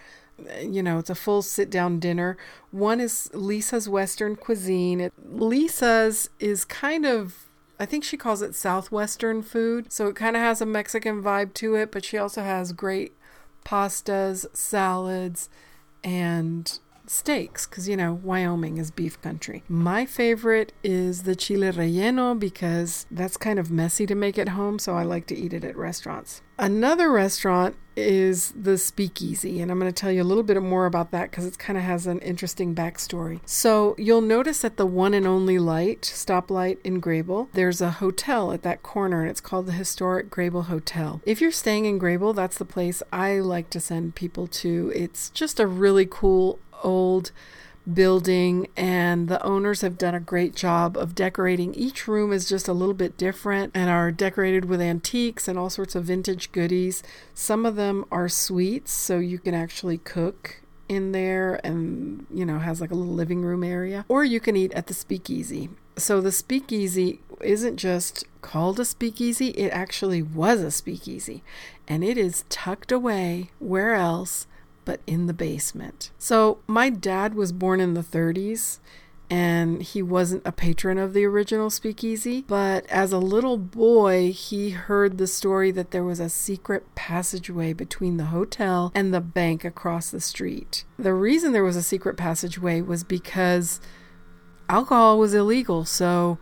you 0.61 0.83
know 0.83 0.99
it's 0.99 1.11
a 1.11 1.15
full 1.15 1.43
sit 1.43 1.71
down 1.71 1.99
dinner 2.01 2.37
one 2.71 3.01
is 3.01 3.31
lisa's 3.33 3.89
western 3.89 4.35
cuisine 4.35 5.11
lisa's 5.25 6.29
is 6.41 6.65
kind 6.65 7.07
of 7.07 7.47
I 7.79 7.87
think 7.87 8.05
she 8.05 8.17
calls 8.17 8.41
it 8.41 8.55
Southwestern 8.55 9.43
food. 9.43 9.93
So 9.93 10.07
it 10.07 10.17
kind 10.17 10.37
of 10.37 10.43
has 10.43 10.61
a 10.61 10.67
Mexican 10.67 11.23
vibe 11.23 11.55
to 11.55 11.75
it, 11.75 11.91
but 11.91 12.05
she 12.05 12.17
also 12.17 12.43
has 12.43 12.73
great 12.73 13.13
pastas, 13.65 14.47
salads, 14.55 15.49
and 16.03 16.79
steaks 17.07 17.67
because 17.67 17.89
you 17.89 17.97
know 17.97 18.15
Wyoming 18.15 18.79
is 18.79 18.91
beef 18.91 19.21
country. 19.21 19.63
My 19.69 20.07
favorite 20.07 20.73
is 20.83 21.25
the 21.25 21.37
chile 21.37 21.69
relleno 21.69 22.39
because 22.39 23.07
that's 23.11 23.37
kind 23.37 23.59
of 23.59 23.71
messy 23.71 24.07
to 24.07 24.15
make 24.15 24.39
at 24.39 24.51
home, 24.51 24.79
so 24.79 24.95
I 24.95 25.03
like 25.03 25.27
to 25.27 25.37
eat 25.37 25.53
it 25.53 25.65
at 25.65 25.77
restaurants. 25.77 26.43
Another 26.59 27.11
restaurant 27.11 27.77
is 27.97 28.53
the 28.53 28.79
Speakeasy, 28.79 29.61
and 29.61 29.71
I'm 29.71 29.79
going 29.79 29.93
to 29.93 30.01
tell 30.01 30.11
you 30.11 30.23
a 30.23 30.25
little 30.25 30.43
bit 30.43 30.61
more 30.63 30.87
about 30.87 31.11
that 31.13 31.31
because 31.31 31.47
it 31.47 31.59
kind 31.59 31.77
of 31.77 31.85
has 31.85 32.07
an 32.07 32.19
interesting 32.21 32.75
backstory. 32.75 33.41
So 33.45 33.95
you'll 33.99 34.21
notice 34.21 34.65
at 34.65 34.77
the 34.77 34.87
one 34.87 35.15
and 35.15 35.27
only 35.27 35.59
light 35.59 36.03
stoplight 36.03 36.79
in 36.85 37.01
Greybull, 37.01 37.49
there's 37.53 37.81
a 37.81 37.93
hotel 37.93 38.53
at 38.53 38.63
that 38.63 38.83
corner, 38.83 39.23
and 39.23 39.31
it's 39.31 39.41
called 39.41 39.67
the 39.67 39.73
Historic 39.73 40.31
Greybull 40.31 40.67
Hotel. 40.67 41.21
If 41.25 41.41
you're 41.41 41.51
staying 41.51 41.87
in 41.87 42.01
Greybull, 42.01 42.35
that's 42.35 42.59
the 42.59 42.65
place 42.65 43.03
I 43.13 43.39
like 43.39 43.71
to 43.71 43.81
send 43.81 44.15
people 44.15 44.47
to. 44.49 44.93
It's 44.95 45.31
just 45.31 45.61
a 45.61 45.67
really 45.67 46.07
cool 46.09 46.59
old 46.85 47.33
building 47.93 48.67
and 48.77 49.29
the 49.29 49.43
owners 49.45 49.83
have 49.83 49.99
done 49.99 50.15
a 50.15 50.21
great 50.21 50.55
job 50.55 50.97
of 50.97 51.15
decorating. 51.15 51.75
Each 51.75 52.09
room 52.09 52.33
is 52.33 52.49
just 52.49 52.69
a 52.69 52.73
little 52.73 52.95
bit 52.95 53.19
different 53.19 53.73
and 53.75 53.91
are 53.91 54.11
decorated 54.11 54.65
with 54.65 54.81
antiques 54.81 55.49
and 55.49 55.59
all 55.59 55.71
sorts 55.71 55.95
of 55.95 56.05
vintage 56.05 56.51
goodies. 56.53 57.03
Some 57.35 57.67
of 57.67 57.77
them 57.77 58.05
are 58.11 58.29
suites 58.29 58.93
so 58.93 59.19
you 59.19 59.39
can 59.39 59.55
actually 59.55 59.99
cook 59.99 60.61
in 60.89 61.13
there 61.13 61.61
and 61.65 62.27
you 62.33 62.45
know 62.45 62.59
has 62.59 62.79
like 62.81 62.91
a 62.91 62.95
little 62.95 63.15
living 63.15 63.43
room 63.43 63.65
area. 63.65 64.05
Or 64.09 64.25
you 64.25 64.41
can 64.41 64.57
eat 64.57 64.73
at 64.73 64.87
the 64.87 64.95
speakeasy. 64.95 65.71
So 65.97 66.21
the 66.21 66.33
speakeasy 66.33 67.21
isn't 67.41 67.77
just 67.77 68.25
called 68.41 68.81
a 68.81 68.85
speakeasy 68.85 69.49
it 69.49 69.71
actually 69.71 70.23
was 70.23 70.61
a 70.61 70.71
speakeasy. 70.71 71.43
And 71.87 72.03
it 72.03 72.17
is 72.17 72.45
tucked 72.49 72.93
away 72.93 73.51
where 73.59 73.95
else 73.95 74.47
but 74.85 75.01
in 75.07 75.27
the 75.27 75.35
basement. 75.35 76.11
So, 76.19 76.59
my 76.67 76.91
dad 76.91 77.35
was 77.35 77.53
born 77.53 77.81
in 77.81 77.95
the 77.95 78.03
30s 78.03 78.79
and 79.31 79.83
he 79.83 80.03
wasn't 80.03 80.47
a 80.47 80.53
patron 80.53 80.99
of 80.99 81.13
the 81.13 81.25
original 81.25 81.71
speakeasy, 81.71 82.45
but 82.47 82.87
as 82.87 83.11
a 83.11 83.19
little 83.19 83.57
boy, 83.57 84.31
he 84.33 84.71
heard 84.71 85.17
the 85.17 85.27
story 85.27 85.71
that 85.71 85.91
there 85.93 86.05
was 86.05 86.21
a 86.21 86.29
secret 86.29 86.95
passageway 86.95 87.73
between 87.73 88.17
the 88.17 88.27
hotel 88.27 88.93
and 88.95 89.15
the 89.15 89.21
bank 89.21 89.65
across 89.65 90.11
the 90.11 90.21
street. 90.21 90.85
The 90.99 91.15
reason 91.15 91.53
there 91.53 91.65
was 91.65 91.77
a 91.77 91.83
secret 91.83 92.17
passageway 92.17 92.83
was 92.83 93.03
because 93.03 93.81
alcohol 94.69 95.19
was 95.19 95.33
illegal, 95.33 95.85
so 95.85 96.39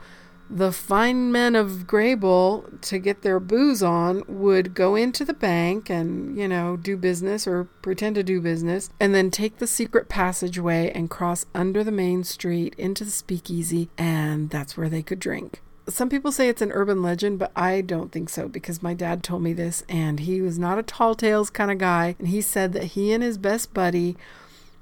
the 0.55 0.71
fine 0.71 1.33
men 1.33 1.57
of 1.57 1.87
Greybull, 1.87 2.81
to 2.83 2.99
get 2.99 3.23
their 3.23 3.41
booze 3.41 3.83
on, 3.83 4.23
would 4.29 4.75
go 4.75 4.95
into 4.95 5.25
the 5.25 5.33
bank 5.33 5.89
and, 5.89 6.37
you 6.37 6.47
know, 6.47 6.77
do 6.77 6.97
business 6.97 7.47
or 7.47 7.65
pretend 7.81 8.17
to 8.17 8.23
do 8.23 8.41
business, 8.41 8.91
and 9.01 9.15
then 9.15 9.31
take 9.31 9.59
the 9.59 9.67
secret 9.67 10.11
passageway 10.11 10.93
and 10.95 11.09
cross 11.09 11.47
under 11.55 11.83
the 11.83 11.91
main 11.91 12.23
street 12.23 12.75
into 12.77 13.03
the 13.03 13.11
speakeasy, 13.11 13.89
and 13.97 14.51
that's 14.51 14.77
where 14.77 14.91
they 14.91 15.03
could 15.03 15.19
drink. 15.19 15.63
Some 15.89 16.09
people 16.09 16.31
say 16.31 16.49
it's 16.49 16.63
an 16.63 16.71
urban 16.73 17.03
legend, 17.03 17.39
but 17.39 17.51
I 17.57 17.81
don't 17.81 18.13
think 18.13 18.29
so 18.29 18.47
because 18.47 18.83
my 18.83 18.95
dad 18.95 19.23
told 19.23 19.43
me 19.43 19.53
this, 19.53 19.83
and 19.89 20.21
he 20.21 20.43
was 20.43 20.59
not 20.59 20.79
a 20.79 20.83
tall 20.83 21.15
tales 21.15 21.51
kind 21.51 21.71
of 21.71 21.79
guy. 21.79 22.15
And 22.19 22.29
he 22.29 22.41
said 22.41 22.73
that 22.75 22.85
he 22.85 23.13
and 23.13 23.23
his 23.23 23.39
best 23.39 23.75
buddy 23.75 24.17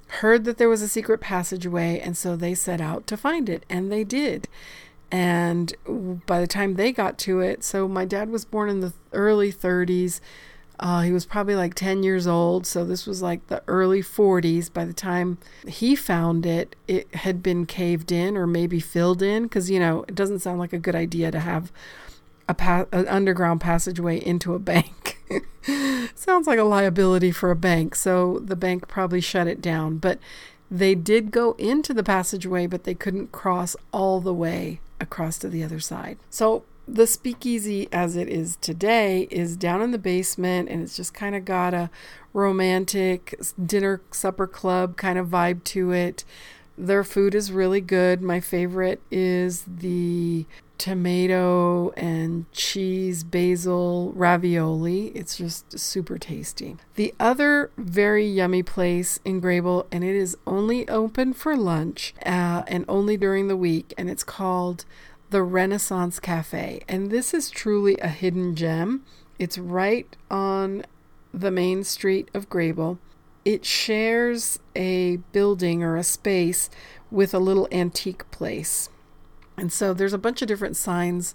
heard 0.08 0.44
that 0.44 0.58
there 0.58 0.68
was 0.68 0.82
a 0.82 0.88
secret 0.88 1.20
passageway, 1.20 2.00
and 2.00 2.16
so 2.16 2.34
they 2.34 2.54
set 2.54 2.80
out 2.80 3.06
to 3.06 3.16
find 3.16 3.48
it, 3.48 3.64
and 3.70 3.90
they 3.90 4.04
did. 4.04 4.48
And 5.10 5.74
by 6.26 6.40
the 6.40 6.46
time 6.46 6.74
they 6.74 6.92
got 6.92 7.18
to 7.20 7.40
it, 7.40 7.64
so 7.64 7.88
my 7.88 8.04
dad 8.04 8.30
was 8.30 8.44
born 8.44 8.68
in 8.68 8.80
the 8.80 8.92
early 9.12 9.52
30s. 9.52 10.20
Uh, 10.78 11.02
he 11.02 11.12
was 11.12 11.26
probably 11.26 11.54
like 11.54 11.74
10 11.74 12.02
years 12.02 12.26
old. 12.26 12.66
So 12.66 12.84
this 12.84 13.06
was 13.06 13.20
like 13.20 13.46
the 13.48 13.62
early 13.66 14.02
40s. 14.02 14.72
By 14.72 14.84
the 14.84 14.92
time 14.92 15.38
he 15.66 15.94
found 15.96 16.46
it, 16.46 16.76
it 16.86 17.12
had 17.16 17.42
been 17.42 17.66
caved 17.66 18.12
in 18.12 18.36
or 18.36 18.46
maybe 18.46 18.80
filled 18.80 19.20
in 19.20 19.44
because, 19.44 19.68
you 19.70 19.78
know, 19.80 20.04
it 20.08 20.14
doesn't 20.14 20.38
sound 20.40 20.58
like 20.58 20.72
a 20.72 20.78
good 20.78 20.94
idea 20.94 21.30
to 21.32 21.40
have 21.40 21.72
a 22.48 22.54
pa- 22.54 22.86
an 22.92 23.06
underground 23.08 23.60
passageway 23.60 24.24
into 24.24 24.54
a 24.54 24.58
bank. 24.58 25.18
Sounds 26.14 26.46
like 26.46 26.58
a 26.58 26.64
liability 26.64 27.30
for 27.30 27.50
a 27.50 27.56
bank. 27.56 27.94
So 27.94 28.38
the 28.38 28.56
bank 28.56 28.88
probably 28.88 29.20
shut 29.20 29.46
it 29.46 29.60
down. 29.60 29.98
But 29.98 30.18
they 30.70 30.94
did 30.94 31.30
go 31.30 31.52
into 31.58 31.92
the 31.92 32.04
passageway, 32.04 32.66
but 32.68 32.84
they 32.84 32.94
couldn't 32.94 33.32
cross 33.32 33.76
all 33.92 34.20
the 34.20 34.32
way 34.32 34.80
across 35.00 35.38
to 35.38 35.48
the 35.48 35.64
other 35.64 35.80
side. 35.80 36.18
So 36.30 36.64
the 36.86 37.06
speakeasy 37.06 37.88
as 37.92 38.16
it 38.16 38.28
is 38.28 38.56
today 38.56 39.28
is 39.30 39.56
down 39.56 39.82
in 39.82 39.90
the 39.92 39.98
basement 39.98 40.68
and 40.68 40.82
it's 40.82 40.96
just 40.96 41.14
kind 41.14 41.34
of 41.34 41.44
got 41.44 41.72
a 41.72 41.90
romantic 42.32 43.38
dinner 43.64 44.00
supper 44.10 44.46
club 44.46 44.96
kind 44.96 45.18
of 45.18 45.28
vibe 45.28 45.64
to 45.64 45.92
it. 45.92 46.24
Their 46.76 47.04
food 47.04 47.34
is 47.34 47.52
really 47.52 47.80
good. 47.80 48.22
My 48.22 48.40
favorite 48.40 49.00
is 49.10 49.64
the 49.66 50.46
tomato 50.80 51.90
and 51.90 52.50
cheese 52.52 53.22
basil 53.22 54.12
ravioli. 54.16 55.08
It's 55.08 55.36
just 55.36 55.78
super 55.78 56.16
tasty. 56.16 56.78
The 56.94 57.14
other 57.20 57.70
very 57.76 58.26
yummy 58.26 58.62
place 58.62 59.20
in 59.22 59.42
Greybull, 59.42 59.86
and 59.92 60.02
it 60.02 60.16
is 60.16 60.38
only 60.46 60.88
open 60.88 61.34
for 61.34 61.54
lunch 61.54 62.14
uh, 62.24 62.62
and 62.66 62.86
only 62.88 63.18
during 63.18 63.48
the 63.48 63.58
week, 63.58 63.92
and 63.98 64.08
it's 64.08 64.24
called 64.24 64.86
the 65.28 65.42
Renaissance 65.42 66.18
Cafe. 66.18 66.80
And 66.88 67.10
this 67.10 67.34
is 67.34 67.50
truly 67.50 67.98
a 67.98 68.08
hidden 68.08 68.56
gem. 68.56 69.04
It's 69.38 69.58
right 69.58 70.16
on 70.30 70.86
the 71.32 71.50
main 71.50 71.84
street 71.84 72.30
of 72.32 72.48
Greybull. 72.48 72.96
It 73.44 73.66
shares 73.66 74.58
a 74.74 75.16
building 75.32 75.82
or 75.82 75.98
a 75.98 76.04
space 76.04 76.70
with 77.10 77.34
a 77.34 77.38
little 77.38 77.68
antique 77.70 78.30
place. 78.30 78.88
And 79.60 79.70
so 79.70 79.92
there's 79.92 80.14
a 80.14 80.18
bunch 80.18 80.40
of 80.40 80.48
different 80.48 80.76
signs. 80.76 81.34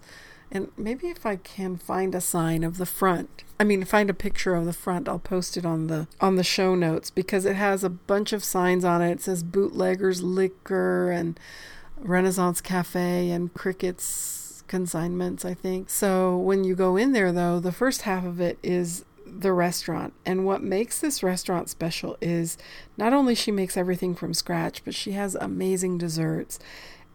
And 0.51 0.71
maybe 0.75 1.07
if 1.09 1.25
I 1.25 1.35
can 1.35 1.77
find 1.77 2.15
a 2.15 2.21
sign 2.21 2.63
of 2.63 2.77
the 2.77 2.85
front, 2.85 3.43
I 3.59 3.63
mean, 3.63 3.85
find 3.85 4.09
a 4.09 4.15
picture 4.15 4.55
of 4.55 4.65
the 4.65 4.73
front, 4.73 5.07
I'll 5.07 5.19
post 5.19 5.57
it 5.57 5.65
on 5.65 5.87
the 5.87 6.07
on 6.19 6.35
the 6.35 6.43
show 6.43 6.75
notes 6.75 7.09
because 7.09 7.45
it 7.45 7.55
has 7.55 7.83
a 7.83 7.89
bunch 7.89 8.33
of 8.33 8.43
signs 8.43 8.83
on 8.83 9.01
it. 9.01 9.11
It 9.11 9.21
says 9.21 9.43
bootleggers 9.43 10.23
liquor 10.23 11.11
and 11.11 11.39
Renaissance 11.97 12.61
Cafe 12.61 13.29
and 13.29 13.53
Cricket's 13.53 14.63
consignments, 14.67 15.45
I 15.45 15.53
think. 15.53 15.89
So 15.89 16.35
when 16.35 16.63
you 16.63 16.75
go 16.75 16.97
in 16.97 17.11
there, 17.11 17.31
though, 17.31 17.59
the 17.59 17.71
first 17.71 18.03
half 18.03 18.25
of 18.25 18.41
it 18.41 18.57
is 18.61 19.05
the 19.25 19.53
restaurant. 19.53 20.13
And 20.25 20.45
what 20.45 20.63
makes 20.63 20.99
this 20.99 21.23
restaurant 21.23 21.69
special 21.69 22.17
is 22.21 22.57
not 22.97 23.13
only 23.13 23.35
she 23.35 23.51
makes 23.51 23.77
everything 23.77 24.15
from 24.15 24.33
scratch, 24.33 24.83
but 24.83 24.93
she 24.95 25.13
has 25.13 25.35
amazing 25.35 25.97
desserts 25.97 26.59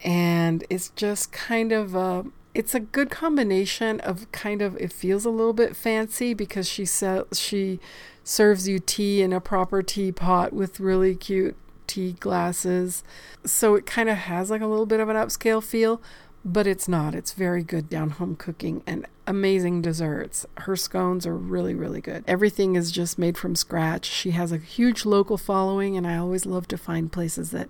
and 0.03 0.65
it's 0.71 0.91
just 0.91 1.33
kind 1.33 1.73
of 1.73 1.95
a 1.95 2.25
it's 2.53 2.75
a 2.75 2.81
good 2.81 3.11
combination 3.11 4.01
of 4.01 4.31
kind 4.33 4.61
of 4.61 4.77
it 4.77 4.93
feels 4.93 5.25
a 5.25 5.31
little 5.31 5.53
bit 5.53 5.77
fancy 5.77 6.35
because 6.35 6.69
she 6.69 6.85
sells 6.85 7.39
she 7.39 7.79
serves 8.25 8.69
you 8.69 8.79
tea 8.79 9.23
in 9.23 9.33
a 9.33 9.41
proper 9.41 9.83
teapot 9.83 10.53
with 10.53 10.81
really 10.81 11.15
cute 11.15 11.57
tea 11.87 12.13
glasses 12.13 13.03
so 13.45 13.75
it 13.75 13.87
kind 13.87 14.09
of 14.09 14.17
has 14.17 14.51
like 14.51 14.61
a 14.61 14.67
little 14.67 14.87
bit 14.87 15.01
of 15.01 15.09
an 15.09 15.17
upscale 15.17 15.63
feel 15.63 16.01
but 16.45 16.67
it's 16.67 16.89
not. 16.89 17.15
It's 17.15 17.33
very 17.33 17.63
good 17.63 17.89
down 17.89 18.11
home 18.11 18.35
cooking 18.35 18.83
and 18.87 19.07
amazing 19.27 19.83
desserts. 19.83 20.47
Her 20.59 20.75
scones 20.75 21.27
are 21.27 21.37
really, 21.37 21.75
really 21.75 22.01
good. 22.01 22.25
Everything 22.27 22.77
is 22.77 22.91
just 22.91 23.19
made 23.19 23.37
from 23.37 23.55
scratch. 23.55 24.07
She 24.07 24.31
has 24.31 24.51
a 24.51 24.59
huge 24.59 25.05
local 25.05 25.37
following, 25.37 25.97
and 25.97 26.07
I 26.07 26.17
always 26.17 26.47
love 26.47 26.67
to 26.69 26.79
find 26.79 27.13
places 27.13 27.51
that 27.51 27.69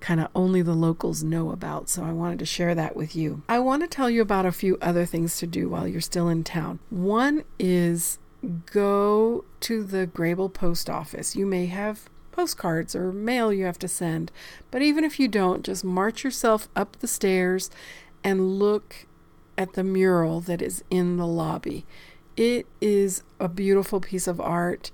kind 0.00 0.20
of 0.20 0.28
only 0.34 0.62
the 0.62 0.74
locals 0.74 1.22
know 1.22 1.50
about. 1.50 1.88
So 1.88 2.04
I 2.04 2.12
wanted 2.12 2.38
to 2.40 2.46
share 2.46 2.74
that 2.74 2.96
with 2.96 3.16
you. 3.16 3.42
I 3.48 3.58
want 3.58 3.82
to 3.82 3.88
tell 3.88 4.08
you 4.10 4.22
about 4.22 4.46
a 4.46 4.52
few 4.52 4.78
other 4.80 5.04
things 5.04 5.38
to 5.38 5.46
do 5.46 5.68
while 5.68 5.88
you're 5.88 6.00
still 6.00 6.28
in 6.28 6.44
town. 6.44 6.78
One 6.90 7.44
is 7.58 8.18
go 8.70 9.44
to 9.60 9.82
the 9.82 10.06
Greybull 10.06 10.52
post 10.52 10.88
office. 10.88 11.34
You 11.34 11.46
may 11.46 11.66
have 11.66 12.08
postcards 12.30 12.94
or 12.94 13.12
mail 13.12 13.52
you 13.52 13.64
have 13.64 13.80
to 13.80 13.88
send, 13.88 14.30
but 14.70 14.80
even 14.82 15.02
if 15.02 15.18
you 15.18 15.26
don't, 15.26 15.64
just 15.64 15.84
march 15.84 16.22
yourself 16.22 16.68
up 16.76 16.96
the 17.00 17.08
stairs 17.08 17.68
and 18.22 18.58
look 18.58 19.06
at 19.56 19.72
the 19.72 19.82
mural 19.82 20.40
that 20.40 20.62
is 20.62 20.84
in 20.88 21.16
the 21.16 21.26
lobby. 21.26 21.84
It 22.36 22.66
is 22.80 23.24
a 23.40 23.48
beautiful 23.48 24.00
piece 24.00 24.28
of 24.28 24.40
art. 24.40 24.92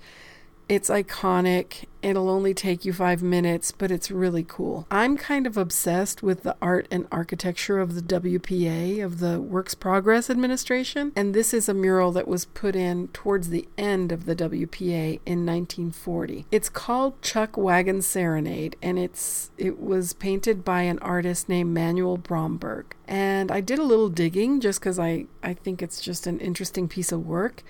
It's 0.66 0.88
iconic. 0.88 1.84
It'll 2.00 2.30
only 2.30 2.54
take 2.54 2.86
you 2.86 2.92
five 2.94 3.22
minutes, 3.22 3.70
but 3.70 3.90
it's 3.90 4.10
really 4.10 4.44
cool. 4.46 4.86
I'm 4.90 5.18
kind 5.18 5.46
of 5.46 5.58
obsessed 5.58 6.22
with 6.22 6.42
the 6.42 6.56
art 6.60 6.88
and 6.90 7.06
architecture 7.12 7.80
of 7.80 7.94
the 7.94 8.00
WPA, 8.00 9.04
of 9.04 9.20
the 9.20 9.40
Works 9.40 9.74
Progress 9.74 10.30
Administration. 10.30 11.12
And 11.16 11.34
this 11.34 11.52
is 11.52 11.68
a 11.68 11.74
mural 11.74 12.12
that 12.12 12.28
was 12.28 12.46
put 12.46 12.74
in 12.76 13.08
towards 13.08 13.50
the 13.50 13.68
end 13.76 14.10
of 14.10 14.24
the 14.24 14.34
WPA 14.34 15.20
in 15.26 15.44
1940. 15.44 16.46
It's 16.50 16.70
called 16.70 17.20
Chuck 17.20 17.58
Wagon 17.58 18.00
Serenade, 18.00 18.76
and 18.82 18.98
it's 18.98 19.50
it 19.58 19.78
was 19.80 20.14
painted 20.14 20.64
by 20.64 20.82
an 20.82 20.98
artist 21.00 21.48
named 21.48 21.74
Manuel 21.74 22.16
Bromberg. 22.16 22.94
And 23.06 23.50
I 23.50 23.60
did 23.60 23.78
a 23.78 23.84
little 23.84 24.08
digging 24.08 24.60
just 24.60 24.80
because 24.80 24.98
I, 24.98 25.26
I 25.42 25.52
think 25.52 25.82
it's 25.82 26.00
just 26.00 26.26
an 26.26 26.40
interesting 26.40 26.88
piece 26.88 27.12
of 27.12 27.26
work. 27.26 27.62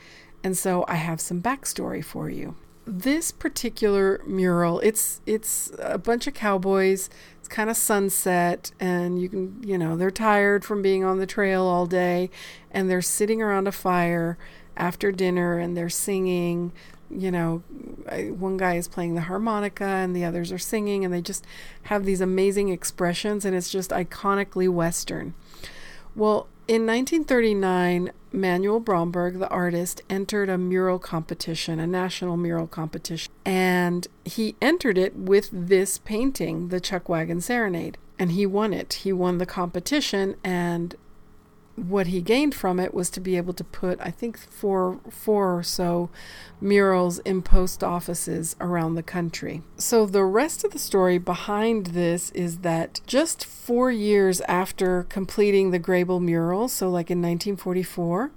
And 0.44 0.56
so 0.56 0.84
I 0.86 0.96
have 0.96 1.20
some 1.20 1.40
backstory 1.40 2.04
for 2.04 2.28
you 2.28 2.54
this 2.86 3.32
particular 3.32 4.20
mural, 4.26 4.80
it's 4.80 5.20
it's 5.26 5.72
a 5.78 5.98
bunch 5.98 6.26
of 6.26 6.34
cowboys. 6.34 7.08
It's 7.38 7.48
kind 7.48 7.68
of 7.70 7.76
sunset, 7.76 8.72
and 8.80 9.20
you 9.20 9.28
can 9.28 9.62
you 9.62 9.78
know 9.78 9.96
they're 9.96 10.10
tired 10.10 10.64
from 10.64 10.82
being 10.82 11.04
on 11.04 11.18
the 11.18 11.26
trail 11.26 11.62
all 11.62 11.86
day, 11.86 12.30
and 12.70 12.90
they're 12.90 13.02
sitting 13.02 13.42
around 13.42 13.66
a 13.68 13.72
fire 13.72 14.38
after 14.76 15.12
dinner, 15.12 15.58
and 15.58 15.76
they're 15.76 15.88
singing. 15.88 16.72
You 17.10 17.30
know, 17.30 17.58
one 18.08 18.56
guy 18.56 18.74
is 18.74 18.88
playing 18.88 19.14
the 19.14 19.22
harmonica, 19.22 19.84
and 19.84 20.16
the 20.16 20.24
others 20.24 20.50
are 20.50 20.58
singing, 20.58 21.04
and 21.04 21.12
they 21.12 21.20
just 21.20 21.46
have 21.84 22.04
these 22.04 22.20
amazing 22.20 22.70
expressions, 22.70 23.44
and 23.44 23.54
it's 23.54 23.70
just 23.70 23.90
iconically 23.90 24.68
Western. 24.68 25.34
Well, 26.16 26.48
in 26.66 26.86
1939, 26.86 28.10
Manuel 28.32 28.80
Bromberg, 28.80 29.38
the 29.38 29.48
artist, 29.48 30.02
entered 30.08 30.48
a 30.48 30.58
mural 30.58 30.98
competition, 30.98 31.78
a 31.78 31.86
national 31.86 32.36
mural 32.36 32.66
competition, 32.66 33.32
and 33.44 34.06
he 34.24 34.56
entered 34.60 34.98
it 34.98 35.14
with 35.14 35.50
this 35.52 35.98
painting, 35.98 36.68
the 36.68 36.80
Chuck 36.80 37.08
Wagon 37.08 37.40
Serenade, 37.40 37.98
and 38.18 38.32
he 38.32 38.46
won 38.46 38.72
it. 38.72 38.94
He 38.94 39.12
won 39.12 39.38
the 39.38 39.46
competition, 39.46 40.36
and 40.42 40.94
what 41.76 42.08
he 42.08 42.20
gained 42.20 42.54
from 42.54 42.78
it 42.78 42.94
was 42.94 43.10
to 43.10 43.20
be 43.20 43.36
able 43.36 43.52
to 43.54 43.64
put, 43.64 44.00
I 44.00 44.10
think, 44.10 44.38
four 44.38 45.00
four 45.10 45.58
or 45.58 45.62
so 45.62 46.10
murals 46.60 47.18
in 47.20 47.42
post 47.42 47.82
offices 47.82 48.56
around 48.60 48.94
the 48.94 49.02
country. 49.02 49.62
So 49.76 50.06
the 50.06 50.24
rest 50.24 50.64
of 50.64 50.72
the 50.72 50.78
story 50.78 51.18
behind 51.18 51.86
this 51.86 52.30
is 52.30 52.58
that 52.58 53.00
just 53.06 53.44
four 53.44 53.90
years 53.90 54.40
after 54.42 55.04
completing 55.04 55.70
the 55.70 55.80
Greybull 55.80 56.20
mural, 56.20 56.68
so 56.68 56.88
like 56.88 57.10
in 57.10 57.18
1944, 57.18 58.30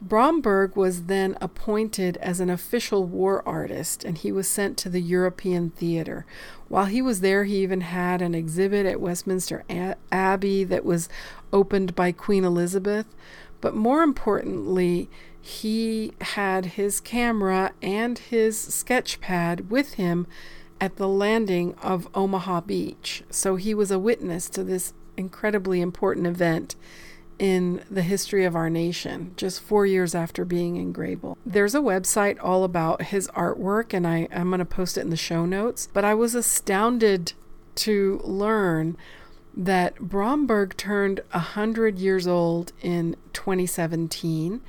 Bromberg 0.00 0.76
was 0.76 1.04
then 1.04 1.36
appointed 1.40 2.16
as 2.18 2.38
an 2.38 2.50
official 2.50 3.04
war 3.04 3.42
artist 3.46 4.04
and 4.04 4.16
he 4.16 4.30
was 4.30 4.46
sent 4.46 4.76
to 4.78 4.88
the 4.88 5.00
European 5.00 5.70
theater. 5.70 6.24
While 6.68 6.86
he 6.86 7.02
was 7.02 7.20
there, 7.20 7.44
he 7.44 7.56
even 7.62 7.80
had 7.80 8.22
an 8.22 8.34
exhibit 8.34 8.86
at 8.86 9.00
Westminster 9.00 9.64
Abbey 10.12 10.64
that 10.64 10.84
was 10.84 11.08
opened 11.52 11.96
by 11.96 12.12
Queen 12.12 12.44
Elizabeth. 12.44 13.06
But 13.60 13.74
more 13.74 14.02
importantly, 14.02 15.10
he 15.40 16.12
had 16.20 16.66
his 16.66 17.00
camera 17.00 17.72
and 17.82 18.18
his 18.18 18.56
sketch 18.58 19.20
pad 19.20 19.68
with 19.70 19.94
him 19.94 20.26
at 20.80 20.96
the 20.96 21.08
landing 21.08 21.74
of 21.82 22.08
Omaha 22.14 22.60
Beach. 22.60 23.24
So 23.30 23.56
he 23.56 23.74
was 23.74 23.90
a 23.90 23.98
witness 23.98 24.48
to 24.50 24.62
this 24.62 24.92
incredibly 25.16 25.80
important 25.80 26.28
event 26.28 26.76
in 27.38 27.84
the 27.90 28.02
history 28.02 28.44
of 28.44 28.56
our 28.56 28.68
nation, 28.68 29.32
just 29.36 29.60
four 29.60 29.86
years 29.86 30.14
after 30.14 30.44
being 30.44 30.76
in 30.76 30.92
Greybull. 30.92 31.36
There's 31.46 31.74
a 31.74 31.80
website 31.80 32.36
all 32.42 32.64
about 32.64 33.02
his 33.02 33.28
artwork, 33.28 33.94
and 33.94 34.06
I, 34.06 34.28
I'm 34.32 34.50
going 34.50 34.58
to 34.58 34.64
post 34.64 34.98
it 34.98 35.02
in 35.02 35.10
the 35.10 35.16
show 35.16 35.46
notes. 35.46 35.88
But 35.92 36.04
I 36.04 36.14
was 36.14 36.34
astounded 36.34 37.32
to 37.76 38.20
learn 38.24 38.96
that 39.56 39.98
Bromberg 39.98 40.76
turned 40.76 41.20
100 41.30 41.98
years 41.98 42.26
old 42.26 42.72
in 42.80 43.16
2017. 43.32 44.60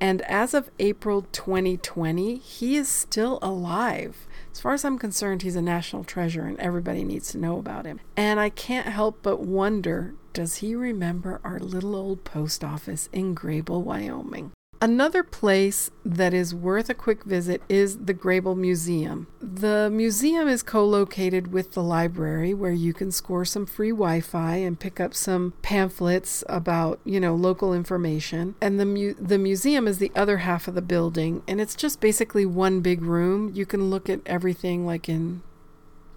And 0.00 0.22
as 0.22 0.54
of 0.54 0.70
April 0.78 1.26
2020, 1.32 2.36
he 2.36 2.76
is 2.76 2.88
still 2.88 3.38
alive. 3.42 4.27
As 4.52 4.60
far 4.60 4.74
as 4.74 4.84
I'm 4.84 4.98
concerned, 4.98 5.42
he's 5.42 5.56
a 5.56 5.62
national 5.62 6.04
treasure 6.04 6.42
and 6.42 6.58
everybody 6.58 7.04
needs 7.04 7.30
to 7.32 7.38
know 7.38 7.58
about 7.58 7.86
him. 7.86 8.00
And 8.16 8.40
I 8.40 8.50
can't 8.50 8.88
help 8.88 9.20
but 9.22 9.40
wonder 9.40 10.14
does 10.32 10.56
he 10.56 10.74
remember 10.74 11.40
our 11.42 11.58
little 11.58 11.96
old 11.96 12.22
post 12.22 12.62
office 12.62 13.08
in 13.12 13.34
Greybull, 13.34 13.82
Wyoming? 13.82 14.52
Another 14.80 15.24
place 15.24 15.90
that 16.04 16.32
is 16.32 16.54
worth 16.54 16.88
a 16.88 16.94
quick 16.94 17.24
visit 17.24 17.62
is 17.68 17.98
the 17.98 18.14
Greybull 18.14 18.56
Museum. 18.56 19.26
The 19.40 19.90
museum 19.92 20.46
is 20.46 20.62
co 20.62 20.84
located 20.84 21.52
with 21.52 21.72
the 21.72 21.82
library 21.82 22.54
where 22.54 22.72
you 22.72 22.94
can 22.94 23.10
score 23.10 23.44
some 23.44 23.66
free 23.66 23.90
Wi 23.90 24.20
Fi 24.20 24.56
and 24.56 24.78
pick 24.78 25.00
up 25.00 25.14
some 25.14 25.54
pamphlets 25.62 26.44
about, 26.48 27.00
you 27.04 27.18
know, 27.18 27.34
local 27.34 27.74
information. 27.74 28.54
And 28.60 28.78
the, 28.78 28.86
mu- 28.86 29.14
the 29.14 29.38
museum 29.38 29.88
is 29.88 29.98
the 29.98 30.12
other 30.14 30.38
half 30.38 30.68
of 30.68 30.76
the 30.76 30.82
building, 30.82 31.42
and 31.48 31.60
it's 31.60 31.74
just 31.74 32.00
basically 32.00 32.46
one 32.46 32.80
big 32.80 33.02
room. 33.02 33.50
You 33.52 33.66
can 33.66 33.90
look 33.90 34.08
at 34.08 34.20
everything 34.26 34.86
like 34.86 35.08
in 35.08 35.42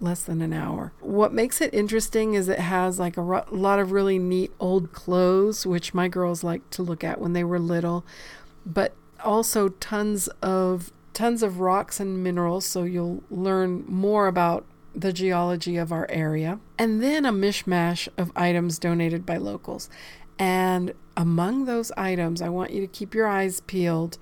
less 0.02 0.22
than 0.24 0.42
an 0.42 0.52
hour. 0.52 0.92
What 1.00 1.32
makes 1.32 1.60
it 1.60 1.72
interesting 1.72 2.34
is 2.34 2.48
it 2.48 2.58
has 2.58 2.98
like 2.98 3.16
a 3.16 3.22
ro- 3.22 3.44
lot 3.50 3.78
of 3.78 3.92
really 3.92 4.18
neat 4.18 4.52
old 4.58 4.92
clothes, 4.92 5.64
which 5.64 5.94
my 5.94 6.08
girls 6.08 6.44
liked 6.44 6.70
to 6.72 6.82
look 6.82 7.04
at 7.04 7.20
when 7.20 7.32
they 7.32 7.44
were 7.44 7.58
little 7.58 8.04
but 8.64 8.94
also 9.24 9.68
tons 9.68 10.28
of 10.42 10.92
tons 11.12 11.42
of 11.42 11.60
rocks 11.60 12.00
and 12.00 12.22
minerals 12.22 12.64
so 12.64 12.84
you'll 12.84 13.22
learn 13.30 13.84
more 13.86 14.26
about 14.26 14.64
the 14.94 15.12
geology 15.12 15.76
of 15.76 15.92
our 15.92 16.06
area 16.10 16.58
and 16.78 17.02
then 17.02 17.24
a 17.24 17.32
mishmash 17.32 18.08
of 18.16 18.32
items 18.34 18.78
donated 18.78 19.24
by 19.24 19.36
locals 19.36 19.88
and 20.38 20.92
among 21.16 21.66
those 21.66 21.92
items 21.92 22.40
i 22.42 22.48
want 22.48 22.72
you 22.72 22.80
to 22.80 22.86
keep 22.86 23.14
your 23.14 23.26
eyes 23.26 23.60
peeled 23.60 24.18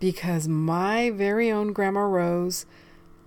because 0.00 0.46
my 0.48 1.10
very 1.10 1.50
own 1.50 1.72
grandma 1.72 2.00
rose 2.00 2.66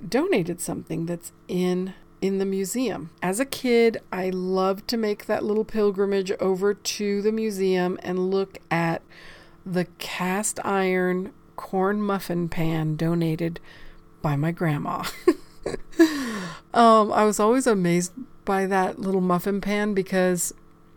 donated 0.07 0.59
something 0.61 1.05
that's 1.05 1.31
in 1.47 1.93
in 2.21 2.39
the 2.39 2.45
museum. 2.45 3.11
As 3.21 3.39
a 3.39 3.45
kid, 3.45 3.97
I 4.11 4.29
loved 4.31 4.87
to 4.89 4.97
make 4.97 5.25
that 5.25 5.43
little 5.43 5.65
pilgrimage 5.65 6.31
over 6.39 6.73
to 6.73 7.21
the 7.21 7.31
museum 7.31 7.99
and 8.01 8.31
look 8.31 8.57
at 8.71 9.01
the 9.71 9.85
cast 9.97 10.59
iron 10.65 11.33
corn 11.55 12.01
muffin 12.01 12.47
pan 12.47 12.95
donated 12.95 13.59
by 14.21 14.35
my 14.35 14.51
grandma. 14.51 15.03
um, 16.73 17.11
I 17.11 17.25
was 17.25 17.39
always 17.39 17.67
amazed 17.67 18.13
by 18.45 18.65
that 18.65 18.99
little 18.99 19.21
muffin 19.21 19.59
pan 19.59 19.93
because 19.93 20.53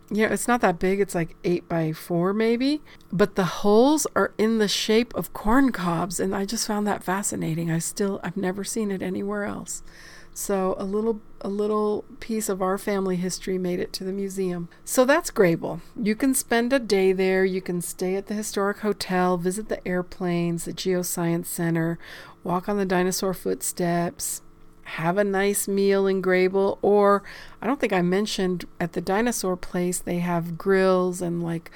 you 0.09 0.27
know, 0.27 0.33
it's 0.33 0.47
not 0.47 0.59
that 0.61 0.77
big. 0.77 0.99
It's 0.99 1.15
like 1.15 1.35
eight 1.45 1.69
by 1.69 1.93
four, 1.93 2.33
maybe. 2.33 2.81
But 3.13 3.35
the 3.35 3.45
holes 3.45 4.05
are 4.13 4.33
in 4.37 4.57
the 4.57 4.67
shape 4.67 5.13
of 5.15 5.31
corn 5.31 5.71
cobs. 5.71 6.19
And 6.19 6.35
I 6.35 6.43
just 6.43 6.67
found 6.67 6.85
that 6.85 7.03
fascinating. 7.03 7.71
I 7.71 7.79
still, 7.79 8.19
I've 8.21 8.35
never 8.35 8.65
seen 8.65 8.91
it 8.91 9.01
anywhere 9.01 9.45
else. 9.45 9.83
So 10.33 10.75
a 10.77 10.85
little 10.85 11.21
a 11.41 11.49
little 11.49 12.05
piece 12.19 12.49
of 12.49 12.61
our 12.61 12.77
family 12.77 13.15
history 13.15 13.57
made 13.57 13.79
it 13.79 13.91
to 13.93 14.03
the 14.03 14.13
museum. 14.13 14.69
So 14.85 15.05
that's 15.05 15.31
Greybull. 15.31 15.81
You 16.01 16.15
can 16.15 16.33
spend 16.33 16.71
a 16.71 16.79
day 16.79 17.13
there. 17.13 17.43
You 17.43 17.61
can 17.61 17.81
stay 17.81 18.15
at 18.15 18.27
the 18.27 18.33
historic 18.33 18.79
hotel, 18.79 19.37
visit 19.37 19.67
the 19.67 19.85
airplanes, 19.87 20.65
the 20.65 20.73
Geoscience 20.73 21.47
Center, 21.47 21.97
walk 22.43 22.69
on 22.69 22.77
the 22.77 22.85
dinosaur 22.85 23.33
footsteps, 23.33 24.41
have 24.83 25.17
a 25.17 25.23
nice 25.23 25.67
meal 25.67 26.07
in 26.07 26.21
Greybull. 26.21 26.77
Or 26.81 27.23
I 27.61 27.67
don't 27.67 27.79
think 27.79 27.93
I 27.93 28.01
mentioned 28.01 28.65
at 28.79 28.93
the 28.93 29.01
dinosaur 29.01 29.57
place 29.57 29.99
they 29.99 30.19
have 30.19 30.57
grills 30.57 31.21
and 31.21 31.43
like 31.43 31.71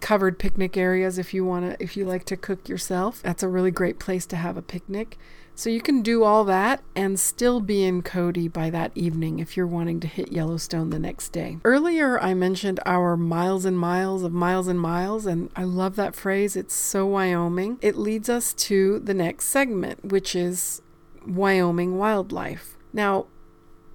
covered 0.00 0.38
picnic 0.38 0.76
areas 0.76 1.18
if 1.18 1.34
you 1.34 1.44
want 1.44 1.68
to 1.68 1.82
if 1.82 1.96
you 1.96 2.04
like 2.04 2.24
to 2.24 2.36
cook 2.36 2.68
yourself. 2.68 3.20
That's 3.22 3.42
a 3.42 3.48
really 3.48 3.72
great 3.72 3.98
place 3.98 4.26
to 4.26 4.36
have 4.36 4.56
a 4.56 4.62
picnic. 4.62 5.18
So 5.58 5.70
you 5.70 5.80
can 5.80 6.02
do 6.02 6.22
all 6.22 6.44
that 6.44 6.84
and 6.94 7.18
still 7.18 7.60
be 7.60 7.82
in 7.82 8.02
Cody 8.02 8.46
by 8.46 8.70
that 8.70 8.92
evening 8.94 9.40
if 9.40 9.56
you're 9.56 9.66
wanting 9.66 9.98
to 9.98 10.06
hit 10.06 10.30
Yellowstone 10.30 10.90
the 10.90 11.00
next 11.00 11.30
day. 11.30 11.58
Earlier, 11.64 12.16
I 12.20 12.32
mentioned 12.32 12.78
our 12.86 13.16
miles 13.16 13.64
and 13.64 13.76
miles 13.76 14.22
of 14.22 14.32
miles 14.32 14.68
and 14.68 14.80
miles, 14.80 15.26
and 15.26 15.50
I 15.56 15.64
love 15.64 15.96
that 15.96 16.14
phrase. 16.14 16.54
It's 16.54 16.74
so 16.74 17.06
Wyoming. 17.06 17.78
It 17.82 17.96
leads 17.96 18.28
us 18.28 18.54
to 18.54 19.00
the 19.00 19.14
next 19.14 19.46
segment, 19.46 20.04
which 20.04 20.36
is 20.36 20.80
Wyoming 21.26 21.98
wildlife. 21.98 22.76
Now, 22.92 23.26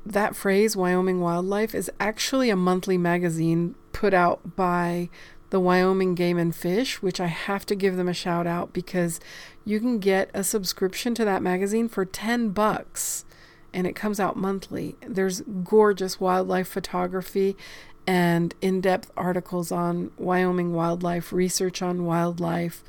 that 0.05 0.35
phrase, 0.35 0.75
Wyoming 0.75 1.21
wildlife, 1.21 1.73
is 1.73 1.89
actually 1.97 2.49
a 2.49 2.57
monthly 2.57 2.97
magazine 2.97 3.75
put 3.93 4.13
out 4.13 4.57
by 4.57 5.09
the 5.53 5.59
Wyoming 5.59 6.15
Game 6.15 6.39
and 6.39 6.53
Fish, 6.53 7.01
which 7.03 7.21
I 7.21 7.27
have 7.27 7.63
to 7.67 7.75
give 7.75 7.95
them 7.95 8.09
a 8.09 8.13
shout 8.13 8.47
out 8.47 8.73
because 8.73 9.19
you 9.65 9.79
can 9.79 9.99
get 9.99 10.29
a 10.33 10.43
subscription 10.43 11.15
to 11.15 11.25
that 11.25 11.41
magazine 11.41 11.87
for 11.87 12.05
10 12.05 12.49
bucks 12.49 13.25
and 13.73 13.87
it 13.87 13.95
comes 13.95 14.19
out 14.19 14.35
monthly. 14.35 14.95
There's 15.01 15.41
gorgeous 15.41 16.19
wildlife 16.19 16.67
photography 16.67 17.57
and 18.05 18.53
in-depth 18.61 19.11
articles 19.17 19.71
on 19.71 20.11
Wyoming 20.17 20.73
wildlife, 20.73 21.33
research 21.33 21.81
on 21.81 22.05
wildlife. 22.05 22.83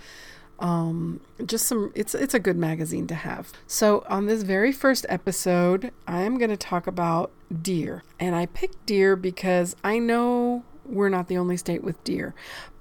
Um, 0.61 1.21
just 1.45 1.67
some 1.67 1.91
it's 1.97 2.15
it's 2.15 2.35
a 2.35 2.39
good 2.39 2.57
magazine 2.57 3.07
to 3.09 3.15
have. 3.15 3.53
So 3.67 4.05
on 4.09 4.27
this 4.27 4.43
very 4.43 4.73
first 4.73 5.05
episode, 5.09 5.91
I 6.07 6.23
am 6.23 6.39
going 6.39 6.51
to 6.51 6.57
talk 6.57 6.87
about 6.87 7.33
deer. 7.63 8.05
And 8.21 8.37
I 8.37 8.47
picked 8.47 8.87
deer 8.87 9.17
because 9.17 9.75
I 9.83 9.99
know 9.99 10.65
we're 10.85 11.09
not 11.09 11.29
the 11.29 11.39
only 11.39 11.57
state 11.57 11.83
with 11.83 12.03
deer, 12.05 12.35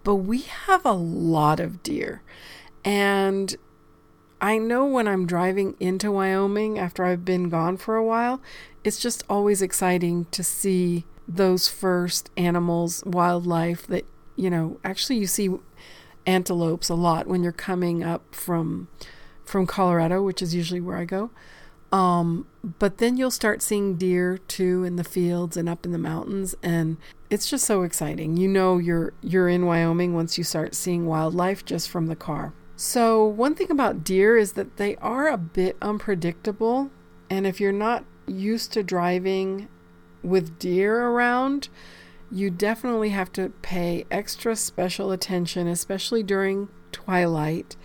but 0.04 0.16
we 0.16 0.42
have 0.42 0.86
a 0.86 0.92
lot 0.92 1.60
of 1.60 1.82
deer. 1.82 2.22
And 2.86 3.56
I 4.44 4.58
know 4.58 4.86
when 4.86 5.08
I'm 5.08 5.26
driving 5.26 5.76
into 5.80 6.12
Wyoming 6.12 6.78
after 6.78 7.06
I've 7.06 7.24
been 7.24 7.48
gone 7.48 7.78
for 7.78 7.96
a 7.96 8.04
while, 8.04 8.42
it's 8.84 9.00
just 9.00 9.24
always 9.30 9.62
exciting 9.62 10.26
to 10.32 10.44
see 10.44 11.06
those 11.26 11.70
first 11.70 12.30
animals, 12.36 13.06
wildlife 13.06 13.88
that, 13.88 14.06
you 14.36 14.50
know, 14.50 14.82
actually 14.84 15.16
you 15.16 15.28
see 15.28 15.50
antelopes 16.28 16.90
a 16.90 16.94
lot 16.94 17.26
when 17.26 17.42
you're 17.42 17.54
coming 17.54 18.04
up 18.04 18.36
from 18.36 18.90
from 19.46 19.66
Colorado, 19.66 20.22
which 20.22 20.42
is 20.42 20.54
usually 20.54 20.82
where 20.82 20.98
I 20.98 21.06
go. 21.06 21.32
Um, 21.94 22.46
but 22.80 22.98
then 22.98 23.16
you'll 23.16 23.32
start 23.32 23.62
seeing 23.62 23.96
deer 23.96 24.40
too 24.40 24.84
in 24.84 24.98
the 24.98 25.06
fields 25.06 25.56
and 25.56 25.70
up 25.70 25.86
in 25.86 25.94
the 25.94 25.98
mountains, 25.98 26.54
and 26.62 26.98
it's 27.30 27.50
just 27.50 27.64
so 27.64 27.84
exciting. 27.84 28.36
You 28.36 28.50
know 28.50 28.78
you're 28.78 29.14
you're 29.22 29.48
in 29.48 29.66
Wyoming 29.66 30.14
once 30.14 30.38
you 30.38 30.44
start 30.44 30.76
seeing 30.76 31.06
wildlife 31.06 31.64
just 31.64 31.90
from 31.90 32.08
the 32.08 32.16
car. 32.18 32.52
So 32.86 33.24
one 33.24 33.56
thing 33.56 33.72
about 33.72 34.04
deer 34.04 34.36
is 34.36 34.54
that 34.54 34.76
they 34.76 34.98
are 34.98 35.30
a 35.30 35.38
bit 35.38 35.78
unpredictable, 35.82 36.92
and 37.30 37.48
if 37.48 37.62
you're 37.62 37.72
not 37.72 38.04
used 38.28 38.74
to 38.74 38.84
driving 38.84 39.70
with 40.22 40.60
deer 40.60 41.08
around, 41.08 41.70
you 42.30 42.50
definitely 42.50 43.12
have 43.12 43.32
to 43.32 43.54
pay 43.62 44.06
extra 44.12 44.58
special 44.58 45.14
attention, 45.14 45.66
especially 45.66 46.24
during 46.24 46.68
twilight, 46.92 47.78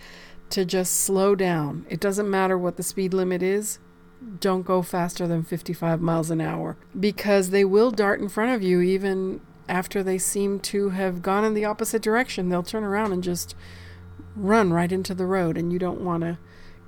to 0.49 0.65
just 0.65 0.95
slow 0.95 1.33
down. 1.33 1.85
It 1.89 2.01
doesn't 2.01 2.29
matter 2.29 2.57
what 2.57 2.75
the 2.75 2.83
speed 2.83 3.13
limit 3.13 3.41
is, 3.41 3.79
don't 4.41 4.63
go 4.63 4.81
faster 4.81 5.25
than 5.25 5.43
55 5.43 6.01
miles 6.01 6.29
an 6.29 6.41
hour 6.41 6.75
because 6.99 7.51
they 7.51 7.63
will 7.63 7.91
dart 7.91 8.19
in 8.19 8.27
front 8.27 8.53
of 8.53 8.61
you 8.61 8.81
even 8.81 9.39
after 9.69 10.03
they 10.03 10.17
seem 10.17 10.59
to 10.59 10.89
have 10.89 11.21
gone 11.21 11.45
in 11.45 11.53
the 11.53 11.63
opposite 11.63 12.01
direction. 12.01 12.49
They'll 12.49 12.63
turn 12.63 12.83
around 12.83 13.13
and 13.13 13.23
just 13.23 13.55
run 14.35 14.71
right 14.71 14.91
into 14.91 15.13
the 15.13 15.25
road, 15.25 15.57
and 15.57 15.71
you 15.71 15.79
don't 15.79 16.01
want 16.01 16.23
to 16.23 16.37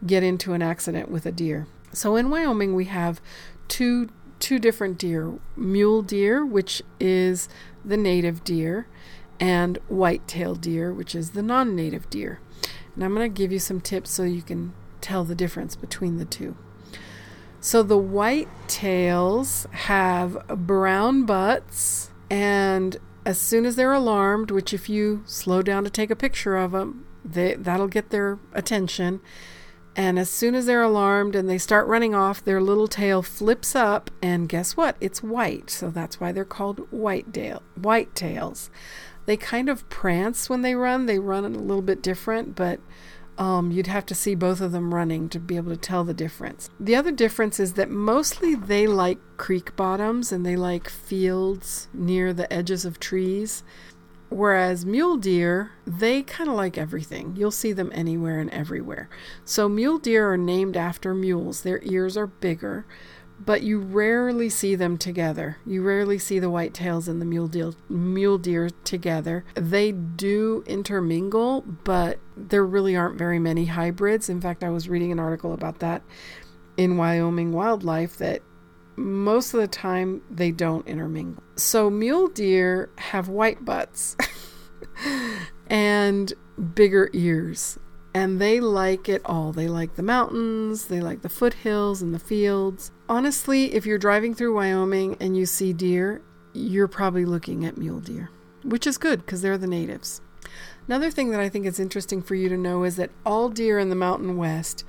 get 0.05 0.23
into 0.23 0.53
an 0.53 0.61
accident 0.61 1.09
with 1.09 1.25
a 1.25 1.31
deer. 1.31 1.67
So 1.93 2.15
in 2.15 2.29
Wyoming, 2.29 2.75
we 2.75 2.85
have 2.85 3.21
two 3.67 4.09
two 4.39 4.57
different 4.57 4.97
deer 4.97 5.39
mule 5.55 6.01
deer, 6.01 6.45
which 6.45 6.81
is 6.99 7.47
the 7.85 7.97
native 7.97 8.43
deer, 8.43 8.87
and 9.39 9.77
white-tailed 9.87 10.61
deer, 10.61 10.91
which 10.93 11.15
is 11.15 11.31
the 11.31 11.43
non 11.43 11.75
native 11.75 12.09
deer. 12.09 12.39
And 12.95 13.03
I'm 13.03 13.15
going 13.15 13.31
to 13.31 13.41
give 13.41 13.51
you 13.51 13.59
some 13.59 13.79
tips 13.79 14.09
so 14.11 14.23
you 14.23 14.41
can 14.41 14.73
tell 14.99 15.23
the 15.23 15.35
difference 15.35 15.75
between 15.75 16.17
the 16.17 16.25
two. 16.25 16.55
So 17.59 17.83
the 17.83 17.97
white 17.97 18.49
tails 18.67 19.67
have 19.71 20.47
brown 20.47 21.25
butts, 21.25 22.11
and 22.29 22.97
as 23.25 23.39
soon 23.39 23.65
as 23.65 23.75
they're 23.75 23.93
alarmed, 23.93 24.49
which 24.49 24.73
if 24.73 24.89
you 24.89 25.21
slow 25.25 25.61
down 25.61 25.83
to 25.83 25.89
take 25.89 26.09
a 26.09 26.15
picture 26.15 26.57
of 26.57 26.71
them, 26.71 27.05
they, 27.23 27.55
that'll 27.55 27.87
get 27.87 28.09
their 28.09 28.39
attention. 28.53 29.21
And 29.95 30.17
as 30.17 30.29
soon 30.29 30.55
as 30.55 30.65
they're 30.65 30.81
alarmed 30.81 31.35
and 31.35 31.49
they 31.49 31.57
start 31.57 31.87
running 31.87 32.15
off, 32.15 32.43
their 32.43 32.61
little 32.61 32.87
tail 32.87 33.21
flips 33.21 33.75
up, 33.75 34.09
and 34.21 34.47
guess 34.47 34.77
what? 34.77 34.95
It's 35.01 35.21
white. 35.21 35.69
So 35.69 35.89
that's 35.89 36.19
why 36.19 36.31
they're 36.31 36.45
called 36.45 36.87
white 36.91 37.33
tail, 37.33 37.61
white 37.75 38.15
tails. 38.15 38.69
They 39.25 39.35
kind 39.37 39.69
of 39.69 39.87
prance 39.89 40.49
when 40.49 40.61
they 40.61 40.75
run. 40.75 41.05
They 41.05 41.19
run 41.19 41.43
a 41.43 41.49
little 41.49 41.81
bit 41.81 42.01
different, 42.01 42.55
but 42.55 42.79
um, 43.37 43.71
you'd 43.71 43.87
have 43.87 44.05
to 44.07 44.15
see 44.15 44.35
both 44.35 44.61
of 44.61 44.71
them 44.71 44.93
running 44.93 45.27
to 45.29 45.39
be 45.39 45.57
able 45.57 45.71
to 45.71 45.77
tell 45.77 46.03
the 46.03 46.13
difference. 46.13 46.69
The 46.79 46.95
other 46.95 47.11
difference 47.11 47.59
is 47.59 47.73
that 47.73 47.89
mostly 47.89 48.55
they 48.55 48.87
like 48.87 49.19
creek 49.37 49.75
bottoms 49.75 50.31
and 50.31 50.45
they 50.45 50.55
like 50.55 50.89
fields 50.89 51.87
near 51.93 52.33
the 52.33 52.51
edges 52.51 52.85
of 52.85 52.99
trees. 52.99 53.63
Whereas 54.31 54.85
mule 54.85 55.17
deer, 55.17 55.71
they 55.85 56.23
kind 56.23 56.49
of 56.49 56.55
like 56.55 56.77
everything. 56.77 57.35
You'll 57.35 57.51
see 57.51 57.73
them 57.73 57.91
anywhere 57.93 58.39
and 58.39 58.49
everywhere. 58.49 59.09
So, 59.43 59.67
mule 59.67 59.99
deer 59.99 60.31
are 60.31 60.37
named 60.37 60.77
after 60.77 61.13
mules. 61.13 61.61
Their 61.61 61.81
ears 61.83 62.15
are 62.15 62.27
bigger 62.27 62.85
but 63.45 63.63
you 63.63 63.79
rarely 63.79 64.49
see 64.49 64.75
them 64.75 64.97
together. 64.97 65.57
You 65.65 65.81
rarely 65.81 66.19
see 66.19 66.39
the 66.39 66.51
whitetails 66.51 67.07
and 67.07 67.19
the 67.19 67.25
mule 67.25 67.47
deer, 67.47 67.73
mule 67.89 68.37
deer 68.37 68.69
together. 68.83 69.43
They 69.55 69.91
do 69.91 70.63
intermingle, 70.67 71.61
but 71.61 72.19
there 72.37 72.65
really 72.65 72.95
aren't 72.95 73.17
very 73.17 73.39
many 73.39 73.65
hybrids. 73.65 74.29
In 74.29 74.41
fact, 74.41 74.63
I 74.63 74.69
was 74.69 74.89
reading 74.89 75.11
an 75.11 75.19
article 75.19 75.53
about 75.53 75.79
that 75.79 76.03
in 76.77 76.97
Wyoming 76.97 77.51
Wildlife 77.51 78.17
that 78.17 78.41
most 78.95 79.53
of 79.53 79.61
the 79.61 79.67
time 79.67 80.21
they 80.29 80.51
don't 80.51 80.87
intermingle. 80.87 81.43
So 81.55 81.89
mule 81.89 82.27
deer 82.27 82.89
have 82.97 83.27
white 83.27 83.63
butts 83.63 84.15
and 85.67 86.33
bigger 86.75 87.09
ears 87.13 87.79
and 88.13 88.39
they 88.39 88.59
like 88.59 89.07
it 89.07 89.21
all. 89.25 89.51
They 89.51 89.67
like 89.67 89.95
the 89.95 90.03
mountains, 90.03 90.87
they 90.87 90.99
like 90.99 91.21
the 91.21 91.29
foothills 91.29 92.01
and 92.01 92.13
the 92.13 92.19
fields. 92.19 92.91
Honestly, 93.07 93.73
if 93.73 93.85
you're 93.85 93.97
driving 93.97 94.33
through 94.33 94.55
Wyoming 94.55 95.17
and 95.19 95.37
you 95.37 95.45
see 95.45 95.73
deer, 95.73 96.21
you're 96.53 96.87
probably 96.87 97.25
looking 97.25 97.65
at 97.65 97.77
mule 97.77 97.99
deer, 97.99 98.29
which 98.63 98.85
is 98.85 98.97
good 98.97 99.25
because 99.25 99.41
they're 99.41 99.57
the 99.57 99.67
natives. 99.67 100.21
Another 100.87 101.11
thing 101.11 101.31
that 101.31 101.39
I 101.39 101.47
think 101.47 101.65
is 101.65 101.79
interesting 101.79 102.21
for 102.21 102.35
you 102.35 102.49
to 102.49 102.57
know 102.57 102.83
is 102.83 102.97
that 102.97 103.11
all 103.25 103.49
deer 103.49 103.79
in 103.79 103.89
the 103.89 103.95
Mountain 103.95 104.35
West, 104.35 104.83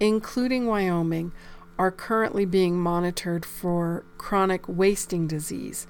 including 0.00 0.66
Wyoming, 0.66 1.32
are 1.78 1.90
currently 1.90 2.44
being 2.44 2.78
monitored 2.78 3.44
for 3.44 4.04
chronic 4.18 4.68
wasting 4.68 5.26
disease. 5.26 5.86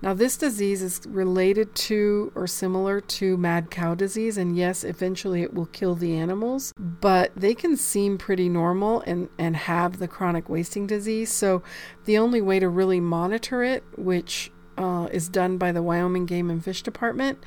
Now, 0.00 0.14
this 0.14 0.36
disease 0.36 0.82
is 0.82 1.00
related 1.08 1.74
to 1.74 2.30
or 2.36 2.46
similar 2.46 3.00
to 3.00 3.36
mad 3.36 3.70
cow 3.70 3.94
disease, 3.94 4.36
and 4.36 4.56
yes, 4.56 4.84
eventually 4.84 5.42
it 5.42 5.54
will 5.54 5.66
kill 5.66 5.96
the 5.96 6.16
animals, 6.16 6.72
but 6.78 7.32
they 7.34 7.54
can 7.54 7.76
seem 7.76 8.16
pretty 8.16 8.48
normal 8.48 9.00
and, 9.02 9.28
and 9.38 9.56
have 9.56 9.98
the 9.98 10.06
chronic 10.06 10.48
wasting 10.48 10.86
disease. 10.86 11.32
So, 11.32 11.62
the 12.04 12.18
only 12.18 12.40
way 12.40 12.60
to 12.60 12.68
really 12.68 13.00
monitor 13.00 13.64
it, 13.64 13.82
which 13.96 14.52
uh, 14.76 15.08
is 15.10 15.28
done 15.28 15.58
by 15.58 15.72
the 15.72 15.82
Wyoming 15.82 16.26
Game 16.26 16.48
and 16.48 16.62
Fish 16.62 16.82
Department, 16.82 17.44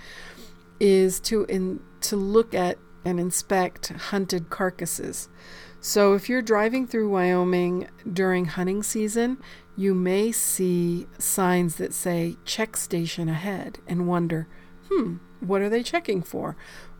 is 0.80 1.20
to 1.22 1.46
in, 1.46 1.80
to 2.02 2.18
look 2.18 2.54
at 2.54 2.78
and 3.06 3.20
inspect 3.20 3.88
hunted 3.90 4.50
carcasses. 4.50 5.30
So, 5.84 6.14
if 6.14 6.30
you're 6.30 6.44
driving 6.44 6.86
through 6.86 7.10
Wyoming 7.10 7.90
during 8.12 8.46
hunting 8.46 8.84
season, 8.84 9.40
you 9.76 9.96
may 9.96 10.32
see 10.32 11.08
signs 11.18 11.78
that 11.78 11.92
say 11.92 12.38
check 12.46 12.78
station 12.78 13.28
ahead 13.28 13.80
and 13.88 14.08
wonder, 14.08 14.48
hmm, 14.90 15.16
what 15.40 15.62
are 15.62 15.70
they 15.70 15.82
checking 15.82 16.22
for? 16.22 16.56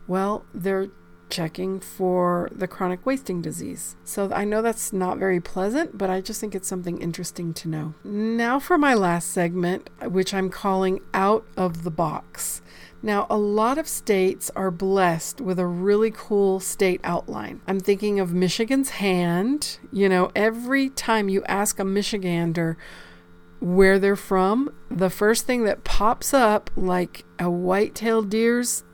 Well, 0.08 0.44
they're 0.52 0.88
checking 1.30 1.80
for 1.80 2.48
the 2.52 2.68
chronic 2.68 3.06
wasting 3.06 3.40
disease. 3.40 3.96
So 4.04 4.30
I 4.32 4.44
know 4.44 4.60
that's 4.60 4.92
not 4.92 5.16
very 5.16 5.40
pleasant, 5.40 5.96
but 5.96 6.10
I 6.10 6.20
just 6.20 6.40
think 6.40 6.54
it's 6.54 6.68
something 6.68 7.00
interesting 7.00 7.54
to 7.54 7.68
know. 7.68 7.94
Now 8.04 8.58
for 8.58 8.76
my 8.76 8.94
last 8.94 9.30
segment, 9.30 9.88
which 10.02 10.34
I'm 10.34 10.50
calling 10.50 11.00
Out 11.14 11.46
of 11.56 11.84
the 11.84 11.90
Box. 11.90 12.60
Now, 13.04 13.26
a 13.28 13.36
lot 13.36 13.78
of 13.78 13.88
states 13.88 14.50
are 14.54 14.70
blessed 14.70 15.40
with 15.40 15.58
a 15.58 15.66
really 15.66 16.12
cool 16.12 16.60
state 16.60 17.00
outline. 17.02 17.60
I'm 17.66 17.80
thinking 17.80 18.20
of 18.20 18.32
Michigan's 18.32 18.90
hand. 18.90 19.78
You 19.90 20.08
know, 20.08 20.30
every 20.36 20.88
time 20.88 21.28
you 21.28 21.42
ask 21.44 21.80
a 21.80 21.82
Michigander 21.82 22.76
where 23.58 23.98
they're 23.98 24.14
from, 24.14 24.72
the 24.88 25.10
first 25.10 25.46
thing 25.46 25.64
that 25.64 25.82
pops 25.82 26.32
up, 26.32 26.70
like 26.76 27.24
a 27.40 27.50
white 27.50 27.96
tailed 27.96 28.30
deer's 28.30 28.84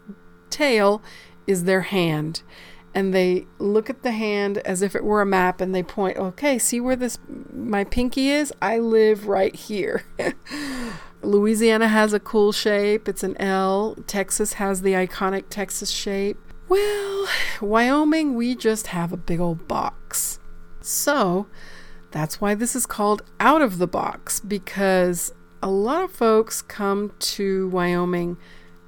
tail 0.49 1.03
is 1.47 1.65
their 1.65 1.83
hand. 1.83 2.43
And 2.95 3.13
they 3.13 3.47
look 3.59 3.91
at 3.91 4.03
the 4.03 4.13
hand 4.13 4.59
as 4.59 4.81
if 4.81 4.97
it 4.97 5.05
were 5.05 5.21
a 5.21 5.27
map 5.27 5.61
and 5.61 5.75
they 5.75 5.83
point, 5.83 6.17
okay, 6.17 6.59
see 6.59 6.81
where 6.81 6.97
this 6.97 7.19
my 7.53 7.85
pinky 7.85 8.31
is? 8.31 8.53
I 8.63 8.79
live 8.79 9.29
right 9.29 9.55
here. 9.55 10.05
Louisiana 11.23 11.89
has 11.89 12.13
a 12.13 12.21
cool 12.21 12.53
shape. 12.53 13.09
It's 13.09 13.23
an 13.23 13.37
L. 13.41 13.97
Texas 14.07 14.55
has 14.55 14.83
the 14.83 14.93
iconic 14.93 15.45
Texas 15.51 15.91
shape. 15.91 16.39
Well, 16.69 17.27
Wyoming, 17.61 18.35
we 18.35 18.55
just 18.55 18.89
have 18.89 19.13
a 19.13 19.17
big 19.17 19.41
old 19.41 19.67
box. 19.67 20.39
So 20.81 21.47
that's 22.11 22.41
why 22.41 22.55
this 22.55 22.77
is 22.77 22.87
called 22.87 23.23
out 23.41 23.63
of 23.63 23.79
the 23.79 23.87
box 23.87 24.41
because 24.41 25.33
a 25.63 25.71
lot 25.71 26.05
of 26.05 26.13
folks 26.13 26.63
come 26.63 27.13
to 27.19 27.69
Wyoming 27.69 28.37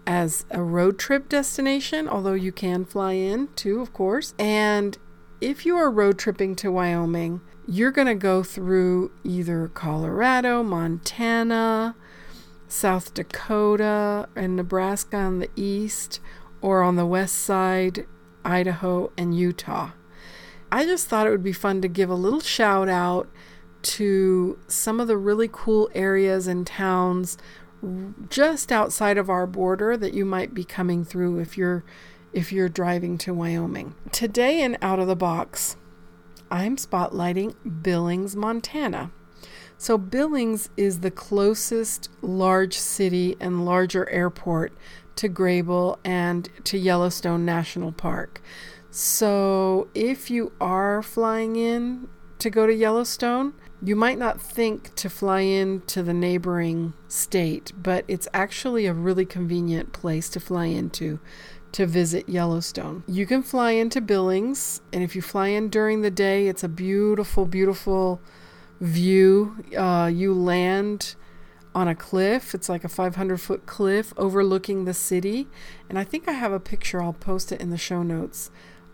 as 0.07 0.45
a 0.51 0.63
road 0.63 0.99
trip 0.99 1.29
destination, 1.29 2.09
although 2.09 2.35
you 2.35 2.53
can 2.53 2.85
fly 2.85 3.13
in 3.13 3.49
too, 3.57 3.81
of 3.81 3.93
course. 3.93 4.35
And 4.39 4.97
if 5.41 5.65
you 5.65 5.77
are 5.77 5.91
road 5.91 6.19
tripping 6.19 6.55
to 6.57 6.71
Wyoming, 6.71 7.41
you're 7.67 7.91
going 7.91 8.09
to 8.09 8.15
go 8.15 8.43
through 8.43 9.13
either 9.25 9.69
Colorado, 9.69 10.63
Montana, 10.63 11.95
South 12.71 13.13
Dakota, 13.15 14.29
and 14.37 14.57
Nebraska 14.57 15.17
on 15.17 15.41
the 15.41 15.51
east, 15.57 16.21
or 16.63 16.83
on 16.83 16.97
the 16.97 17.07
west 17.07 17.37
side, 17.37 18.07
Idaho 18.45 19.13
and 19.19 19.37
Utah. 19.37 19.91
I 20.73 20.85
just 20.85 21.09
thought 21.09 21.27
it 21.27 21.31
would 21.31 21.43
be 21.43 21.53
fun 21.53 21.83
to 21.83 21.89
give 21.89 22.11
a 22.11 22.15
little 22.15 22.41
shout 22.41 22.89
out 22.89 23.29
to 23.83 24.59
some 24.69 25.01
of 25.01 25.09
the 25.09 25.17
really 25.17 25.49
cool 25.51 25.91
areas 25.95 26.47
and 26.47 26.67
towns 26.67 27.37
just 28.29 28.71
outside 28.71 29.19
of 29.19 29.29
our 29.31 29.47
border 29.47 29.97
that 29.97 30.15
you 30.15 30.25
might 30.25 30.55
be 30.55 30.65
coming 30.65 31.05
through 31.05 31.39
if 31.39 31.57
you're 31.57 31.83
if 32.33 32.53
you're 32.53 32.69
driving 32.69 33.19
to 33.19 33.35
Wyoming. 33.35 33.97
Today 34.13 34.63
in 34.63 34.79
Out 34.81 35.01
of 35.01 35.09
the 35.09 35.17
Box, 35.17 35.77
I'm 36.49 36.77
spotlighting 36.77 37.83
Billings, 37.83 38.37
Montana. 38.37 39.11
So 39.81 39.97
Billings 39.97 40.69
is 40.77 41.01
the 41.01 41.11
closest 41.11 42.11
large 42.21 42.77
city 42.77 43.35
and 43.41 43.65
larger 43.65 44.07
airport 44.11 44.75
to 45.17 45.27
Greybull 45.27 45.97
and 46.05 46.51
to 46.65 46.77
Yellowstone 46.77 47.47
National 47.47 47.91
Park. 47.91 48.43
So 48.91 49.89
if 49.95 50.31
you 50.31 50.53
are 50.61 51.03
flying 51.03 51.57
in 51.57 52.09
to 52.41 52.51
go 52.51 52.67
to 52.67 52.75
Yellowstone, 52.75 53.55
you 53.83 53.97
might 53.97 54.19
not 54.19 54.39
think 54.39 54.95
to 54.97 55.09
fly 55.09 55.41
in 55.41 55.81
to 55.87 56.03
the 56.03 56.13
neighboring 56.13 56.93
state, 57.09 57.73
but 57.83 58.05
it's 58.07 58.29
actually 58.35 58.85
a 58.85 58.93
really 58.93 59.25
convenient 59.25 59.95
place 59.95 60.29
to 60.29 60.41
fly 60.41 60.67
into 60.67 61.21
to 61.73 61.87
visit 61.87 62.29
Yellowstone. 62.29 63.03
You 63.09 63.25
can 63.25 63.43
fly 63.43 63.71
into 63.71 64.03
Billings, 64.03 64.83
and 64.93 65.03
if 65.03 65.17
you 65.17 65.23
fly 65.23 65.49
in 65.49 65.71
during 65.71 66.03
the 66.03 66.11
day, 66.11 66.49
it's 66.49 66.65
a 66.65 66.69
beautiful, 66.69 67.47
beautiful 67.47 68.21
view. 68.81 69.65
Uh, 69.77 70.11
you 70.13 70.35
land 70.35 71.15
on 71.75 71.89
a 71.89 71.95
cliff. 71.95 72.55
It's 72.55 72.69
like 72.69 72.85
a 72.85 72.89
500 72.89 73.41
foot 73.41 73.67
cliff 73.67 74.13
overlooking 74.17 74.85
the 74.85 74.95
city. 74.95 75.49
And 75.89 75.99
I 75.99 76.05
think 76.05 76.29
I 76.29 76.33
have 76.33 76.53
a 76.53 76.61
picture, 76.61 77.03
I'll 77.03 77.13
post 77.13 77.53
it 77.53 77.61
in 77.61 77.71
the 77.71 77.79
show 77.79 78.03
notes, 78.03 78.51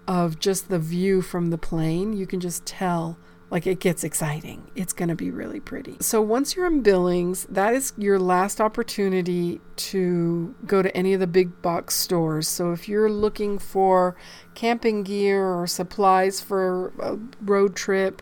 of 0.06 0.38
just 0.38 0.68
the 0.68 0.78
view 0.78 1.22
from 1.22 1.50
the 1.50 1.58
plane. 1.58 2.12
You 2.12 2.26
can 2.26 2.40
just 2.40 2.66
tell 2.66 3.18
like 3.48 3.66
it 3.66 3.78
gets 3.78 4.02
exciting. 4.02 4.70
It's 4.74 4.92
going 4.92 5.08
to 5.08 5.14
be 5.14 5.30
really 5.30 5.60
pretty. 5.60 5.96
So 6.00 6.20
once 6.20 6.56
you're 6.56 6.66
in 6.66 6.82
Billings, 6.82 7.44
that 7.48 7.74
is 7.74 7.92
your 7.96 8.18
last 8.18 8.60
opportunity 8.60 9.60
to 9.76 10.54
go 10.66 10.82
to 10.82 10.94
any 10.96 11.14
of 11.14 11.20
the 11.20 11.28
big 11.28 11.62
box 11.62 11.94
stores. 11.94 12.48
So 12.48 12.72
if 12.72 12.88
you're 12.88 13.10
looking 13.10 13.58
for 13.58 14.16
camping 14.54 15.04
gear 15.04 15.46
or 15.46 15.66
supplies 15.68 16.40
for 16.40 16.92
a 16.98 17.18
road 17.40 17.76
trip, 17.76 18.20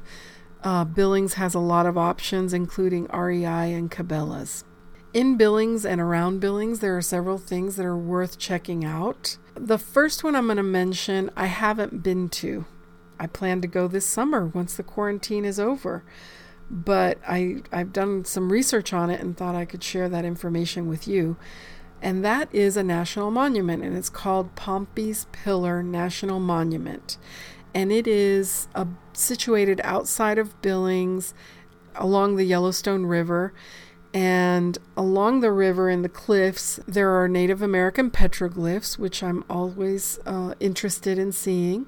uh, 0.65 0.85
Billings 0.85 1.35
has 1.35 1.55
a 1.55 1.61
lot 1.61 1.87
of 1.87 1.99
options, 1.99 2.55
including 2.55 3.07
REI 3.13 3.73
and 3.75 3.91
Cabela's. 3.91 4.65
In 5.13 5.37
Billings 5.37 5.85
and 5.85 6.01
around 6.01 6.41
Billings, 6.41 6.81
there 6.81 6.97
are 6.97 7.03
several 7.03 7.39
things 7.39 7.77
that 7.77 7.87
are 7.87 7.97
worth 7.97 8.39
checking 8.39 8.85
out. 8.85 9.37
The 9.55 9.79
first 9.79 10.25
one 10.25 10.35
I'm 10.35 10.47
going 10.47 10.57
to 10.57 10.63
mention, 10.63 11.31
I 11.37 11.47
haven't 11.47 12.03
been 12.03 12.29
to. 12.31 12.65
I 13.21 13.29
plan 13.29 13.61
to 13.61 13.69
go 13.69 13.87
this 13.87 14.07
summer 14.07 14.47
once 14.47 14.75
the 14.75 14.83
quarantine 14.83 15.45
is 15.45 15.61
over. 15.61 16.03
But 16.71 17.19
I, 17.29 17.63
I've 17.71 17.93
done 17.93 18.25
some 18.25 18.51
research 18.51 18.93
on 18.93 19.11
it 19.11 19.21
and 19.21 19.37
thought 19.37 19.55
I 19.55 19.67
could 19.67 19.85
share 19.85 20.09
that 20.09 20.25
information 20.25 20.89
with 20.89 21.07
you. 21.07 21.37
And 22.03 22.25
that 22.25 22.53
is 22.53 22.77
a 22.77 22.83
national 22.83 23.31
monument, 23.31 23.83
and 23.83 23.97
it's 23.97 24.11
called 24.11 24.57
Pompey's 24.57 25.27
Pillar 25.31 25.83
National 25.83 26.41
Monument. 26.41 27.17
And 27.75 27.91
it 27.91 28.07
is 28.07 28.69
uh, 28.75 28.85
situated 29.13 29.81
outside 29.83 30.39
of 30.39 30.61
Billings 30.63 31.35
along 31.97 32.37
the 32.37 32.45
Yellowstone 32.45 33.07
River. 33.07 33.53
And 34.13 34.79
along 34.97 35.41
the 35.41 35.51
river 35.51 35.91
in 35.91 36.03
the 36.03 36.09
cliffs, 36.09 36.79
there 36.87 37.11
are 37.21 37.27
Native 37.27 37.63
American 37.63 38.13
petroglyphs, 38.13 38.97
which 38.97 39.25
I'm 39.25 39.45
always 39.51 40.21
uh, 40.25 40.55
interested 40.61 41.19
in 41.19 41.33
seeing. 41.33 41.87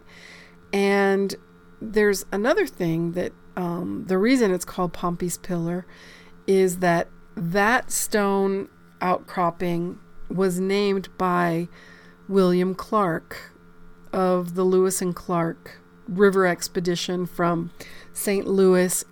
And 0.72 1.36
there's 1.80 2.26
another 2.32 2.66
thing 2.66 3.12
that 3.12 3.32
um, 3.56 4.04
the 4.08 4.18
reason 4.18 4.50
it's 4.50 4.64
called 4.64 4.92
Pompey's 4.92 5.38
Pillar 5.38 5.86
is 6.48 6.80
that 6.80 7.08
that 7.36 7.90
stone 7.92 8.68
outcropping 9.00 9.98
was 10.28 10.58
named 10.58 11.16
by 11.16 11.68
William 12.28 12.74
Clark 12.74 13.52
of 14.12 14.54
the 14.54 14.64
Lewis 14.64 15.02
and 15.02 15.14
Clark 15.14 15.78
River 16.08 16.46
Expedition 16.46 17.26
from 17.26 17.70
St. 18.12 18.46
Louis 18.46 19.04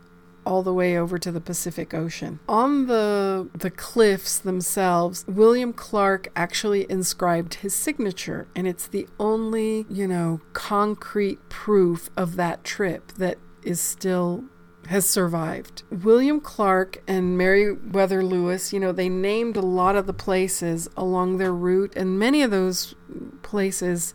all 0.46 0.62
the 0.62 0.74
way 0.74 0.96
over 0.96 1.18
to 1.18 1.32
the 1.32 1.40
Pacific 1.40 1.94
Ocean. 1.94 2.38
On 2.48 2.86
the 2.86 3.48
the 3.54 3.70
cliffs 3.70 4.38
themselves, 4.38 5.24
William 5.26 5.72
Clark 5.72 6.28
actually 6.36 6.86
inscribed 6.90 7.54
his 7.54 7.74
signature, 7.74 8.46
and 8.54 8.66
it's 8.66 8.86
the 8.86 9.08
only, 9.18 9.86
you 9.88 10.06
know, 10.06 10.40
concrete 10.52 11.48
proof 11.48 12.10
of 12.16 12.36
that 12.36 12.64
trip 12.64 13.12
that 13.12 13.38
is 13.62 13.80
still 13.80 14.44
has 14.88 15.06
survived. 15.08 15.82
William 15.90 16.40
Clark 16.40 17.02
and 17.08 17.38
Meriwether 17.38 18.22
Lewis, 18.22 18.70
you 18.70 18.78
know, 18.78 18.92
they 18.92 19.08
named 19.08 19.56
a 19.56 19.62
lot 19.62 19.96
of 19.96 20.06
the 20.06 20.12
places 20.12 20.88
along 20.96 21.38
their 21.38 21.54
route, 21.54 21.94
and 21.96 22.18
many 22.18 22.42
of 22.42 22.50
those 22.50 22.94
places 23.42 24.14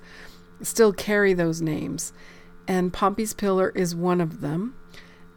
still 0.62 0.94
carry 0.94 1.34
those 1.34 1.62
names. 1.62 2.14
And 2.68 2.94
Pompey's 2.94 3.34
Pillar 3.34 3.70
is 3.76 3.96
one 3.96 4.22
of 4.22 4.42
them. 4.42 4.76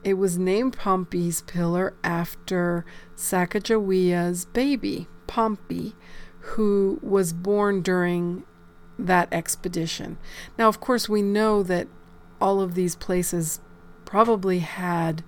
It 0.04 0.14
was 0.14 0.36
named 0.36 0.76
Pompey's 0.76 1.42
Pillar 1.42 1.94
after 2.02 2.84
Sacagawea's 3.16 4.44
baby, 4.46 5.06
Pompey, 5.26 5.94
who 6.40 6.98
was 7.02 7.32
born 7.32 7.82
during 7.82 8.42
that 8.98 9.32
expedition. 9.32 10.18
Now, 10.58 10.68
of 10.68 10.80
course, 10.80 11.08
we 11.08 11.22
know 11.22 11.62
that 11.62 11.86
all 12.40 12.60
of 12.60 12.74
these 12.74 12.96
places 12.96 13.60
probably 14.04 14.58
had 14.58 15.22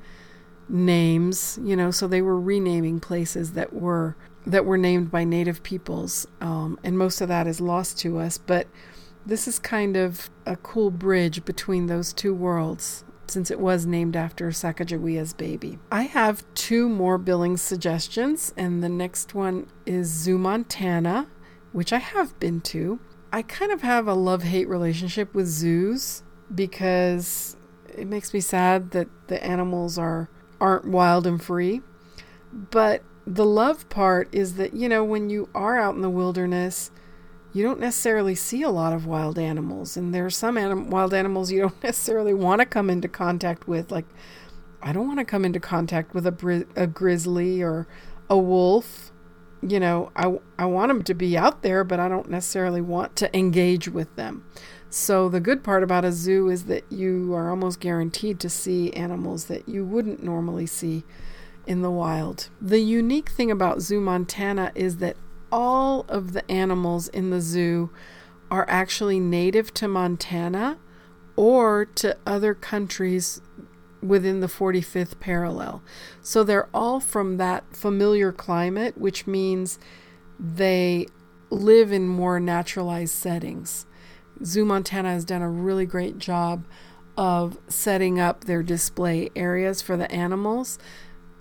names, 0.68 1.58
you 1.62 1.76
know, 1.76 1.90
so 1.90 2.08
they 2.08 2.22
were 2.22 2.38
renaming 2.38 3.00
places 3.00 3.52
that 3.52 3.72
were 3.72 4.16
that 4.46 4.66
were 4.66 4.76
named 4.76 5.10
by 5.10 5.24
native 5.24 5.62
peoples, 5.62 6.26
um, 6.42 6.78
and 6.84 6.98
most 6.98 7.22
of 7.22 7.28
that 7.28 7.46
is 7.46 7.62
lost 7.62 7.98
to 7.98 8.18
us. 8.18 8.36
But 8.36 8.66
this 9.26 9.48
is 9.48 9.58
kind 9.58 9.96
of 9.96 10.30
a 10.46 10.56
cool 10.56 10.90
bridge 10.90 11.44
between 11.44 11.86
those 11.86 12.12
two 12.12 12.34
worlds 12.34 13.04
since 13.26 13.50
it 13.50 13.58
was 13.58 13.86
named 13.86 14.16
after 14.16 14.48
Sacagawea's 14.48 15.32
baby. 15.32 15.78
I 15.90 16.02
have 16.02 16.44
two 16.54 16.88
more 16.88 17.16
Billings 17.18 17.62
suggestions, 17.62 18.52
and 18.56 18.82
the 18.82 18.88
next 18.88 19.34
one 19.34 19.66
is 19.86 20.08
Zoo 20.08 20.36
Montana, 20.36 21.28
which 21.72 21.92
I 21.92 21.98
have 21.98 22.38
been 22.38 22.60
to. 22.62 23.00
I 23.32 23.42
kind 23.42 23.72
of 23.72 23.82
have 23.82 24.06
a 24.06 24.14
love 24.14 24.42
hate 24.42 24.68
relationship 24.68 25.34
with 25.34 25.46
zoos 25.46 26.22
because 26.54 27.56
it 27.88 28.06
makes 28.06 28.34
me 28.34 28.40
sad 28.40 28.90
that 28.92 29.08
the 29.28 29.42
animals 29.42 29.98
are 29.98 30.28
aren't 30.60 30.86
wild 30.86 31.26
and 31.26 31.42
free. 31.42 31.80
But 32.52 33.02
the 33.26 33.44
love 33.44 33.88
part 33.88 34.28
is 34.32 34.54
that, 34.54 34.74
you 34.74 34.88
know, 34.88 35.02
when 35.02 35.30
you 35.30 35.48
are 35.54 35.78
out 35.78 35.94
in 35.94 36.02
the 36.02 36.10
wilderness, 36.10 36.90
you 37.54 37.62
don't 37.62 37.78
necessarily 37.78 38.34
see 38.34 38.62
a 38.62 38.68
lot 38.68 38.92
of 38.92 39.06
wild 39.06 39.38
animals. 39.38 39.96
And 39.96 40.12
there 40.12 40.26
are 40.26 40.30
some 40.30 40.58
anim- 40.58 40.90
wild 40.90 41.14
animals 41.14 41.50
you 41.50 41.60
don't 41.62 41.82
necessarily 41.82 42.34
want 42.34 42.60
to 42.60 42.66
come 42.66 42.90
into 42.90 43.08
contact 43.08 43.66
with. 43.66 43.90
Like, 43.90 44.06
I 44.82 44.92
don't 44.92 45.06
want 45.06 45.20
to 45.20 45.24
come 45.24 45.44
into 45.44 45.60
contact 45.60 46.12
with 46.12 46.26
a, 46.26 46.32
bri- 46.32 46.66
a 46.76 46.86
grizzly 46.86 47.62
or 47.62 47.86
a 48.28 48.36
wolf. 48.36 49.12
You 49.62 49.80
know, 49.80 50.10
I, 50.14 50.38
I 50.58 50.66
want 50.66 50.90
them 50.90 51.02
to 51.04 51.14
be 51.14 51.38
out 51.38 51.62
there, 51.62 51.84
but 51.84 51.98
I 51.98 52.08
don't 52.08 52.28
necessarily 52.28 52.82
want 52.82 53.16
to 53.16 53.34
engage 53.34 53.88
with 53.88 54.14
them. 54.16 54.44
So, 54.90 55.28
the 55.28 55.40
good 55.40 55.64
part 55.64 55.82
about 55.82 56.04
a 56.04 56.12
zoo 56.12 56.48
is 56.50 56.66
that 56.66 56.84
you 56.92 57.34
are 57.34 57.50
almost 57.50 57.80
guaranteed 57.80 58.38
to 58.40 58.48
see 58.48 58.92
animals 58.92 59.46
that 59.46 59.68
you 59.68 59.84
wouldn't 59.84 60.22
normally 60.22 60.66
see 60.66 61.02
in 61.66 61.82
the 61.82 61.90
wild. 61.90 62.48
The 62.60 62.80
unique 62.80 63.30
thing 63.30 63.50
about 63.50 63.80
Zoo 63.80 64.00
Montana 64.00 64.70
is 64.74 64.98
that 64.98 65.16
all 65.54 66.04
of 66.08 66.32
the 66.32 66.50
animals 66.50 67.06
in 67.06 67.30
the 67.30 67.40
zoo 67.40 67.88
are 68.50 68.68
actually 68.68 69.20
native 69.20 69.72
to 69.72 69.86
Montana 69.86 70.76
or 71.36 71.84
to 71.84 72.16
other 72.26 72.54
countries 72.54 73.40
within 74.02 74.40
the 74.40 74.48
45th 74.48 75.20
parallel. 75.20 75.80
So 76.20 76.42
they're 76.42 76.68
all 76.74 76.98
from 76.98 77.36
that 77.36 77.64
familiar 77.74 78.32
climate, 78.32 78.98
which 78.98 79.28
means 79.28 79.78
they 80.40 81.06
live 81.50 81.92
in 81.92 82.08
more 82.08 82.40
naturalized 82.40 83.14
settings. 83.14 83.86
Zoo 84.44 84.64
Montana 84.64 85.12
has 85.12 85.24
done 85.24 85.40
a 85.40 85.48
really 85.48 85.86
great 85.86 86.18
job 86.18 86.66
of 87.16 87.58
setting 87.68 88.18
up 88.18 88.44
their 88.44 88.64
display 88.64 89.30
areas 89.36 89.80
for 89.80 89.96
the 89.96 90.10
animals 90.10 90.80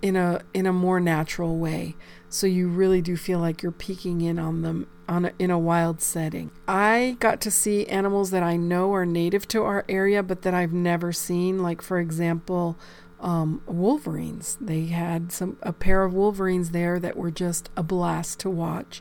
in 0.04 0.16
a 0.16 0.42
in 0.52 0.66
a 0.66 0.72
more 0.72 1.00
natural 1.00 1.56
way. 1.56 1.96
So 2.34 2.48
you 2.48 2.66
really 2.66 3.00
do 3.00 3.16
feel 3.16 3.38
like 3.38 3.62
you're 3.62 3.70
peeking 3.70 4.20
in 4.20 4.40
on 4.40 4.62
them 4.62 4.88
on 5.08 5.26
a, 5.26 5.32
in 5.38 5.52
a 5.52 5.58
wild 5.58 6.00
setting. 6.00 6.50
I 6.66 7.16
got 7.20 7.40
to 7.42 7.50
see 7.50 7.86
animals 7.86 8.32
that 8.32 8.42
I 8.42 8.56
know 8.56 8.92
are 8.92 9.06
native 9.06 9.46
to 9.48 9.62
our 9.62 9.84
area, 9.88 10.20
but 10.20 10.42
that 10.42 10.52
I've 10.52 10.72
never 10.72 11.12
seen. 11.12 11.62
Like 11.62 11.80
for 11.80 12.00
example, 12.00 12.76
um, 13.20 13.62
wolverines. 13.66 14.58
They 14.60 14.86
had 14.86 15.30
some 15.30 15.58
a 15.62 15.72
pair 15.72 16.02
of 16.02 16.12
wolverines 16.12 16.70
there 16.70 16.98
that 16.98 17.16
were 17.16 17.30
just 17.30 17.70
a 17.76 17.84
blast 17.84 18.40
to 18.40 18.50
watch 18.50 19.00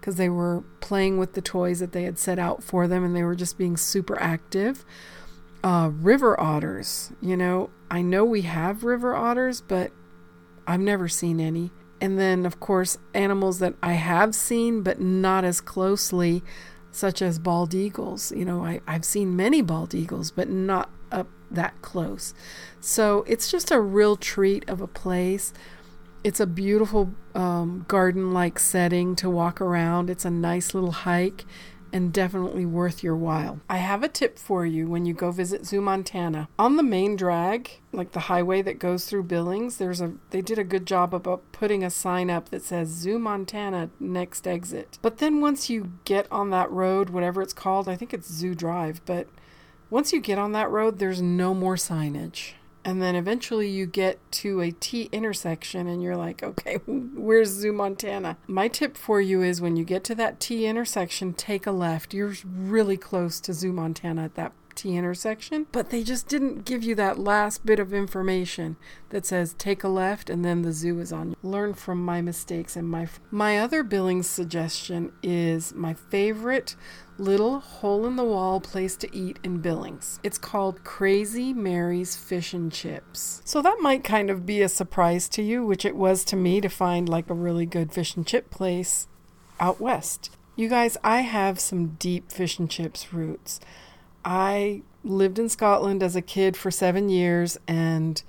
because 0.00 0.16
they 0.16 0.30
were 0.30 0.64
playing 0.80 1.18
with 1.18 1.34
the 1.34 1.42
toys 1.42 1.80
that 1.80 1.92
they 1.92 2.04
had 2.04 2.18
set 2.18 2.38
out 2.38 2.62
for 2.62 2.88
them, 2.88 3.04
and 3.04 3.14
they 3.14 3.24
were 3.24 3.36
just 3.36 3.58
being 3.58 3.76
super 3.76 4.18
active. 4.18 4.86
Uh, 5.62 5.90
river 5.92 6.40
otters. 6.40 7.12
You 7.20 7.36
know, 7.36 7.68
I 7.90 8.00
know 8.00 8.24
we 8.24 8.40
have 8.40 8.84
river 8.84 9.14
otters, 9.14 9.60
but 9.60 9.92
I've 10.66 10.80
never 10.80 11.08
seen 11.08 11.40
any. 11.40 11.72
And 12.00 12.18
then, 12.18 12.46
of 12.46 12.60
course, 12.60 12.98
animals 13.14 13.58
that 13.58 13.74
I 13.82 13.92
have 13.92 14.34
seen, 14.34 14.82
but 14.82 15.00
not 15.00 15.44
as 15.44 15.60
closely, 15.60 16.42
such 16.90 17.20
as 17.22 17.38
bald 17.38 17.74
eagles. 17.74 18.32
You 18.32 18.44
know, 18.44 18.64
I, 18.64 18.80
I've 18.86 19.04
seen 19.04 19.36
many 19.36 19.60
bald 19.62 19.94
eagles, 19.94 20.30
but 20.30 20.48
not 20.48 20.90
up 21.12 21.28
that 21.50 21.80
close. 21.82 22.32
So 22.80 23.24
it's 23.26 23.50
just 23.50 23.70
a 23.70 23.80
real 23.80 24.16
treat 24.16 24.68
of 24.68 24.80
a 24.80 24.86
place. 24.86 25.52
It's 26.24 26.40
a 26.40 26.46
beautiful 26.46 27.12
um, 27.34 27.84
garden 27.88 28.32
like 28.32 28.58
setting 28.58 29.16
to 29.16 29.30
walk 29.30 29.60
around. 29.60 30.10
It's 30.10 30.24
a 30.24 30.30
nice 30.30 30.74
little 30.74 30.92
hike 30.92 31.44
and 31.92 32.12
definitely 32.12 32.66
worth 32.66 33.02
your 33.02 33.16
while. 33.16 33.60
I 33.68 33.78
have 33.78 34.02
a 34.02 34.08
tip 34.08 34.38
for 34.38 34.64
you 34.66 34.88
when 34.88 35.06
you 35.06 35.14
go 35.14 35.30
visit 35.30 35.66
Zoo 35.66 35.80
Montana. 35.80 36.48
On 36.58 36.76
the 36.76 36.82
main 36.82 37.16
drag, 37.16 37.80
like 37.92 38.12
the 38.12 38.20
highway 38.20 38.62
that 38.62 38.78
goes 38.78 39.04
through 39.04 39.24
Billings, 39.24 39.78
there's 39.78 40.00
a 40.00 40.12
they 40.30 40.40
did 40.40 40.58
a 40.58 40.64
good 40.64 40.86
job 40.86 41.14
about 41.14 41.50
putting 41.52 41.84
a 41.84 41.90
sign 41.90 42.30
up 42.30 42.50
that 42.50 42.62
says 42.62 42.88
Zoo 42.88 43.18
Montana 43.18 43.90
next 43.98 44.46
exit. 44.46 44.98
But 45.02 45.18
then 45.18 45.40
once 45.40 45.70
you 45.70 45.92
get 46.04 46.26
on 46.30 46.50
that 46.50 46.70
road, 46.70 47.10
whatever 47.10 47.42
it's 47.42 47.52
called, 47.52 47.88
I 47.88 47.96
think 47.96 48.14
it's 48.14 48.30
Zoo 48.30 48.54
Drive, 48.54 49.00
but 49.04 49.28
once 49.90 50.12
you 50.12 50.20
get 50.20 50.38
on 50.38 50.52
that 50.52 50.70
road, 50.70 50.98
there's 50.98 51.20
no 51.20 51.52
more 51.52 51.74
signage 51.74 52.52
and 52.84 53.02
then 53.02 53.14
eventually 53.14 53.68
you 53.68 53.86
get 53.86 54.18
to 54.32 54.60
a 54.60 54.70
T 54.70 55.08
intersection 55.12 55.86
and 55.86 56.02
you're 56.02 56.16
like, 56.16 56.42
okay, 56.42 56.76
where's 56.86 57.50
Zoo 57.50 57.72
Montana? 57.72 58.36
My 58.46 58.68
tip 58.68 58.96
for 58.96 59.20
you 59.20 59.42
is 59.42 59.60
when 59.60 59.76
you 59.76 59.84
get 59.84 60.04
to 60.04 60.14
that 60.16 60.40
T 60.40 60.66
intersection, 60.66 61.34
take 61.34 61.66
a 61.66 61.72
left. 61.72 62.14
You're 62.14 62.34
really 62.44 62.96
close 62.96 63.40
to 63.40 63.52
Zoo 63.52 63.72
Montana 63.72 64.24
at 64.24 64.34
that 64.36 64.52
T 64.80 64.96
intersection, 64.96 65.66
but 65.72 65.90
they 65.90 66.02
just 66.02 66.26
didn't 66.26 66.64
give 66.64 66.82
you 66.82 66.94
that 66.94 67.18
last 67.18 67.66
bit 67.66 67.78
of 67.78 67.92
information 67.92 68.76
that 69.10 69.26
says 69.26 69.54
take 69.58 69.84
a 69.84 69.88
left 69.88 70.30
and 70.30 70.42
then 70.42 70.62
the 70.62 70.72
zoo 70.72 70.98
is 71.00 71.12
on. 71.12 71.36
Learn 71.42 71.74
from 71.74 72.02
my 72.02 72.22
mistakes 72.22 72.76
and 72.76 72.88
my 72.88 73.06
my 73.30 73.58
other 73.58 73.82
Billings 73.82 74.26
suggestion 74.26 75.12
is 75.22 75.74
my 75.74 75.92
favorite 75.92 76.76
little 77.18 77.60
hole 77.60 78.06
in 78.06 78.16
the 78.16 78.24
wall 78.24 78.58
place 78.58 78.96
to 78.96 79.14
eat 79.14 79.38
in 79.44 79.58
Billings. 79.58 80.18
It's 80.22 80.38
called 80.38 80.82
Crazy 80.82 81.52
Mary's 81.52 82.16
Fish 82.16 82.54
and 82.54 82.72
Chips. 82.72 83.42
So 83.44 83.60
that 83.60 83.80
might 83.82 84.02
kind 84.02 84.30
of 84.30 84.46
be 84.46 84.62
a 84.62 84.68
surprise 84.70 85.28
to 85.30 85.42
you, 85.42 85.62
which 85.62 85.84
it 85.84 85.94
was 85.94 86.24
to 86.24 86.36
me 86.36 86.62
to 86.62 86.70
find 86.70 87.06
like 87.06 87.28
a 87.28 87.34
really 87.34 87.66
good 87.66 87.92
fish 87.92 88.16
and 88.16 88.26
chip 88.26 88.50
place 88.50 89.08
out 89.60 89.78
west. 89.78 90.30
You 90.56 90.70
guys, 90.70 90.96
I 91.04 91.20
have 91.20 91.60
some 91.60 91.96
deep 91.98 92.32
fish 92.32 92.58
and 92.58 92.70
chips 92.70 93.12
roots. 93.12 93.60
I 94.24 94.82
lived 95.02 95.38
in 95.38 95.48
Scotland 95.48 96.02
as 96.02 96.16
a 96.16 96.22
kid 96.22 96.56
for 96.56 96.70
seven 96.70 97.08
years, 97.08 97.58
and 97.66 98.22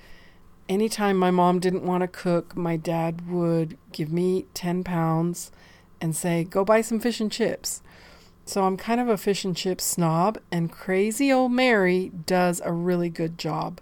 anytime 0.69 1.17
my 1.17 1.31
mom 1.31 1.59
didn't 1.59 1.83
want 1.83 2.01
to 2.01 2.07
cook, 2.07 2.55
my 2.55 2.77
dad 2.77 3.29
would 3.29 3.77
give 3.91 4.11
me 4.11 4.45
10 4.53 4.83
pounds 4.83 5.51
and 5.99 6.15
say, 6.15 6.43
Go 6.43 6.63
buy 6.63 6.81
some 6.81 6.99
fish 6.99 7.19
and 7.19 7.31
chips. 7.31 7.81
So 8.45 8.63
I'm 8.63 8.77
kind 8.77 8.99
of 8.99 9.07
a 9.07 9.17
fish 9.17 9.45
and 9.45 9.55
chip 9.55 9.79
snob, 9.79 10.39
and 10.51 10.71
crazy 10.71 11.31
old 11.31 11.51
Mary 11.51 12.11
does 12.25 12.61
a 12.65 12.71
really 12.71 13.09
good 13.09 13.37
job. 13.37 13.79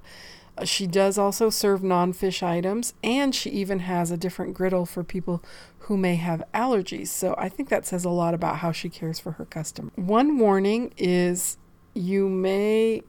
Uh, 0.57 0.65
she 0.65 0.85
does 0.85 1.17
also 1.17 1.49
serve 1.49 1.81
non 1.81 2.11
fish 2.13 2.43
items, 2.43 2.93
and 3.03 3.33
she 3.33 3.49
even 3.51 3.79
has 3.79 4.11
a 4.11 4.17
different 4.17 4.53
griddle 4.53 4.85
for 4.85 5.03
people 5.03 5.41
who 5.79 5.97
may 5.97 6.15
have 6.15 6.43
allergies. 6.53 7.07
So 7.07 7.33
I 7.37 7.49
think 7.49 7.69
that 7.69 7.85
says 7.85 8.05
a 8.05 8.09
lot 8.09 8.33
about 8.33 8.57
how 8.57 8.71
she 8.71 8.89
cares 8.89 9.19
for 9.19 9.33
her 9.33 9.45
customer. 9.45 9.91
One 9.95 10.37
warning 10.37 10.93
is 10.97 11.57
you 11.93 12.29
may 12.29 13.03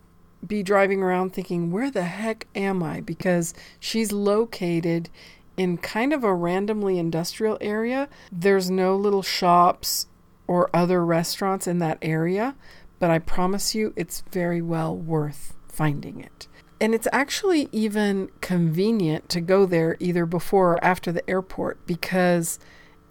be 0.47 0.62
driving 0.62 1.03
around 1.03 1.33
thinking, 1.33 1.71
where 1.71 1.90
the 1.90 2.05
heck 2.05 2.47
am 2.55 2.83
I? 2.83 3.01
Because 3.01 3.55
she's 3.79 4.12
located 4.12 5.11
in 5.57 5.77
kind 5.77 6.12
of 6.12 6.25
a 6.25 6.35
randomly 6.35 6.99
industrial 6.99 7.59
area. 7.61 8.09
There's 8.33 8.71
no 8.71 8.97
little 8.97 9.23
shops 9.23 10.07
or 10.47 10.71
other 10.75 11.05
restaurants 11.05 11.66
in 11.66 11.79
that 11.81 11.99
area, 12.01 12.57
but 12.99 13.11
I 13.11 13.19
promise 13.19 13.75
you 13.75 13.93
it's 13.97 14.23
very 14.33 14.62
well 14.62 14.97
worth 14.97 15.55
finding 15.69 16.21
it. 16.21 16.49
And 16.81 16.95
it's 16.95 17.09
actually 17.12 17.69
even 17.73 18.31
convenient 18.40 19.29
to 19.29 19.43
go 19.43 19.66
there 19.66 19.97
either 20.01 20.25
before 20.25 20.73
or 20.73 20.85
after 20.85 21.12
the 21.12 21.29
airport 21.29 21.87
because 21.87 22.59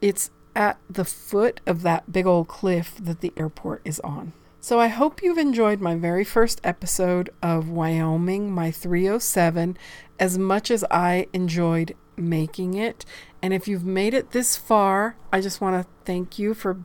it's 0.01 0.31
at 0.55 0.79
the 0.89 1.05
foot 1.05 1.61
of 1.67 1.83
that 1.83 2.11
big 2.11 2.25
old 2.25 2.47
cliff 2.47 2.95
that 2.99 3.21
the 3.21 3.31
airport 3.37 3.81
is 3.85 3.99
on. 3.99 4.33
So 4.61 4.77
I 4.77 4.87
hope 4.87 5.23
you've 5.23 5.37
enjoyed 5.37 5.79
my 5.79 5.95
very 5.95 6.25
first 6.25 6.59
episode 6.65 7.29
of 7.41 7.69
Wyoming, 7.69 8.51
my 8.51 8.71
307, 8.71 9.77
as 10.19 10.37
much 10.37 10.69
as 10.69 10.83
I 10.91 11.27
enjoyed 11.31 11.95
making 12.17 12.73
it. 12.73 13.05
And 13.41 13.53
if 13.53 13.69
you've 13.69 13.85
made 13.85 14.13
it 14.13 14.31
this 14.31 14.57
far, 14.57 15.15
I 15.31 15.39
just 15.39 15.61
want 15.61 15.81
to 15.81 15.89
thank 16.03 16.37
you 16.37 16.53
for 16.53 16.83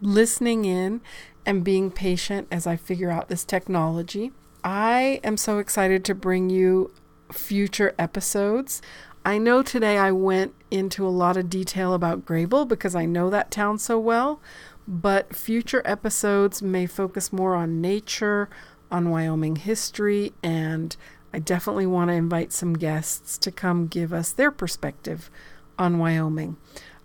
listening 0.00 0.66
in 0.66 1.00
and 1.44 1.64
being 1.64 1.90
patient 1.90 2.46
as 2.52 2.64
I 2.64 2.76
figure 2.76 3.10
out 3.10 3.28
this 3.28 3.44
technology. 3.44 4.30
I 4.62 5.20
am 5.24 5.36
so 5.36 5.58
excited 5.58 6.04
to 6.04 6.14
bring 6.14 6.48
you 6.48 6.92
future 7.32 7.92
episodes. 7.98 8.80
I 9.24 9.38
know 9.38 9.62
today 9.64 9.98
I 9.98 10.12
went 10.12 10.54
into 10.70 11.04
a 11.04 11.10
lot 11.10 11.36
of 11.36 11.50
detail 11.50 11.92
about 11.92 12.24
Greybull 12.24 12.68
because 12.68 12.94
I 12.94 13.04
know 13.04 13.30
that 13.30 13.50
town 13.50 13.80
so 13.80 13.98
well, 13.98 14.40
but 14.86 15.34
future 15.34 15.82
episodes 15.84 16.62
may 16.62 16.86
focus 16.86 17.32
more 17.32 17.54
on 17.54 17.80
nature, 17.80 18.48
on 18.90 19.10
Wyoming 19.10 19.56
history, 19.56 20.32
and 20.42 20.96
I 21.32 21.38
definitely 21.38 21.86
want 21.86 22.08
to 22.08 22.14
invite 22.14 22.52
some 22.52 22.74
guests 22.74 23.36
to 23.38 23.50
come 23.50 23.88
give 23.88 24.12
us 24.12 24.32
their 24.32 24.50
perspective 24.50 25.30
on 25.78 25.98
Wyoming. 25.98 26.56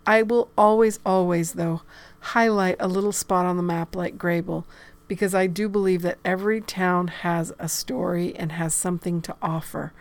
I 0.06 0.22
will 0.24 0.50
always, 0.58 1.00
always, 1.06 1.54
though, 1.54 1.82
highlight 2.20 2.78
a 2.80 2.88
little 2.88 3.12
spot 3.12 3.46
on 3.46 3.58
the 3.58 3.64
map 3.64 3.96
like 3.96 4.18
Greybull 4.18 4.66
because 5.08 5.36
I 5.36 5.48
do 5.48 5.68
believe 5.68 6.04
that 6.04 6.20
every 6.24 6.62
town 6.62 7.08
has 7.10 7.52
a 7.60 7.68
story 7.68 8.36
and 8.36 8.54
has 8.54 8.74
something 8.74 9.22
to 9.24 9.36
offer. 9.42 9.92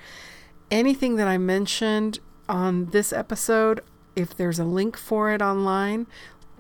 Anything 0.71 1.17
that 1.17 1.27
I 1.27 1.37
mentioned 1.37 2.21
on 2.49 2.87
this 2.87 3.13
episode, 3.13 3.81
if 4.15 4.37
there's 4.37 4.59
a 4.59 4.65
link 4.65 4.97
for 4.97 5.33
it 5.33 5.43
online, 5.43 6.07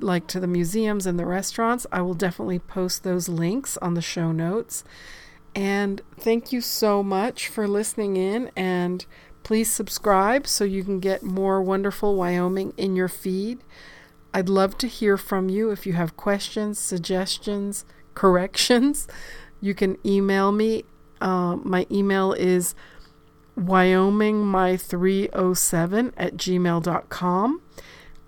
like 0.02 0.26
to 0.28 0.40
the 0.40 0.46
museums 0.46 1.06
and 1.06 1.18
the 1.18 1.26
restaurants, 1.26 1.86
I 1.92 2.02
will 2.02 2.14
definitely 2.14 2.58
post 2.58 3.04
those 3.04 3.28
links 3.28 3.76
on 3.78 3.94
the 3.94 4.02
show 4.02 4.32
notes. 4.32 4.84
And 5.54 6.02
thank 6.18 6.52
you 6.52 6.60
so 6.60 7.02
much 7.02 7.48
for 7.48 7.66
listening 7.66 8.16
in 8.16 8.50
and 8.56 9.04
please 9.42 9.72
subscribe 9.72 10.46
so 10.46 10.64
you 10.64 10.84
can 10.84 11.00
get 11.00 11.22
more 11.22 11.62
wonderful 11.62 12.16
Wyoming 12.16 12.74
in 12.76 12.94
your 12.94 13.08
feed. 13.08 13.60
I'd 14.32 14.48
love 14.48 14.78
to 14.78 14.86
hear 14.86 15.16
from 15.16 15.48
you 15.48 15.70
if 15.70 15.86
you 15.86 15.94
have 15.94 16.16
questions, 16.16 16.78
suggestions, 16.78 17.84
corrections. 18.14 19.08
You 19.60 19.74
can 19.74 19.98
email 20.06 20.52
me. 20.52 20.84
Uh, 21.20 21.56
my 21.56 21.84
email 21.90 22.32
is 22.32 22.76
wyomingmy307 23.58 26.12
at 26.16 26.36
gmail.com. 26.36 27.60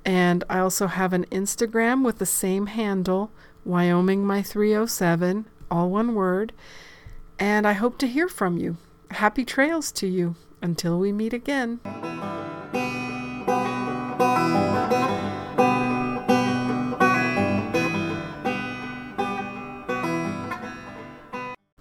And 0.05 0.45
I 0.49 0.59
also 0.59 0.87
have 0.89 1.13
an 1.13 1.27
Instagram 1.27 2.05
with 2.05 2.19
the 2.19 2.27
same 2.27 2.67
handle, 2.67 3.31
wyomingmy307, 3.67 5.45
all 5.71 5.91
one 5.91 6.15
word. 6.15 6.53
And 7.39 7.67
I 7.67 7.73
hope 7.73 7.99
to 7.99 8.07
hear 8.07 8.29
from 8.29 8.59
you. 8.59 8.77
Happy 9.11 9.45
trails 9.45 9.93
to 9.93 10.07
you 10.07 10.35
until 10.61 10.99
we 10.99 11.13
meet 11.13 11.33
again. 11.33 11.81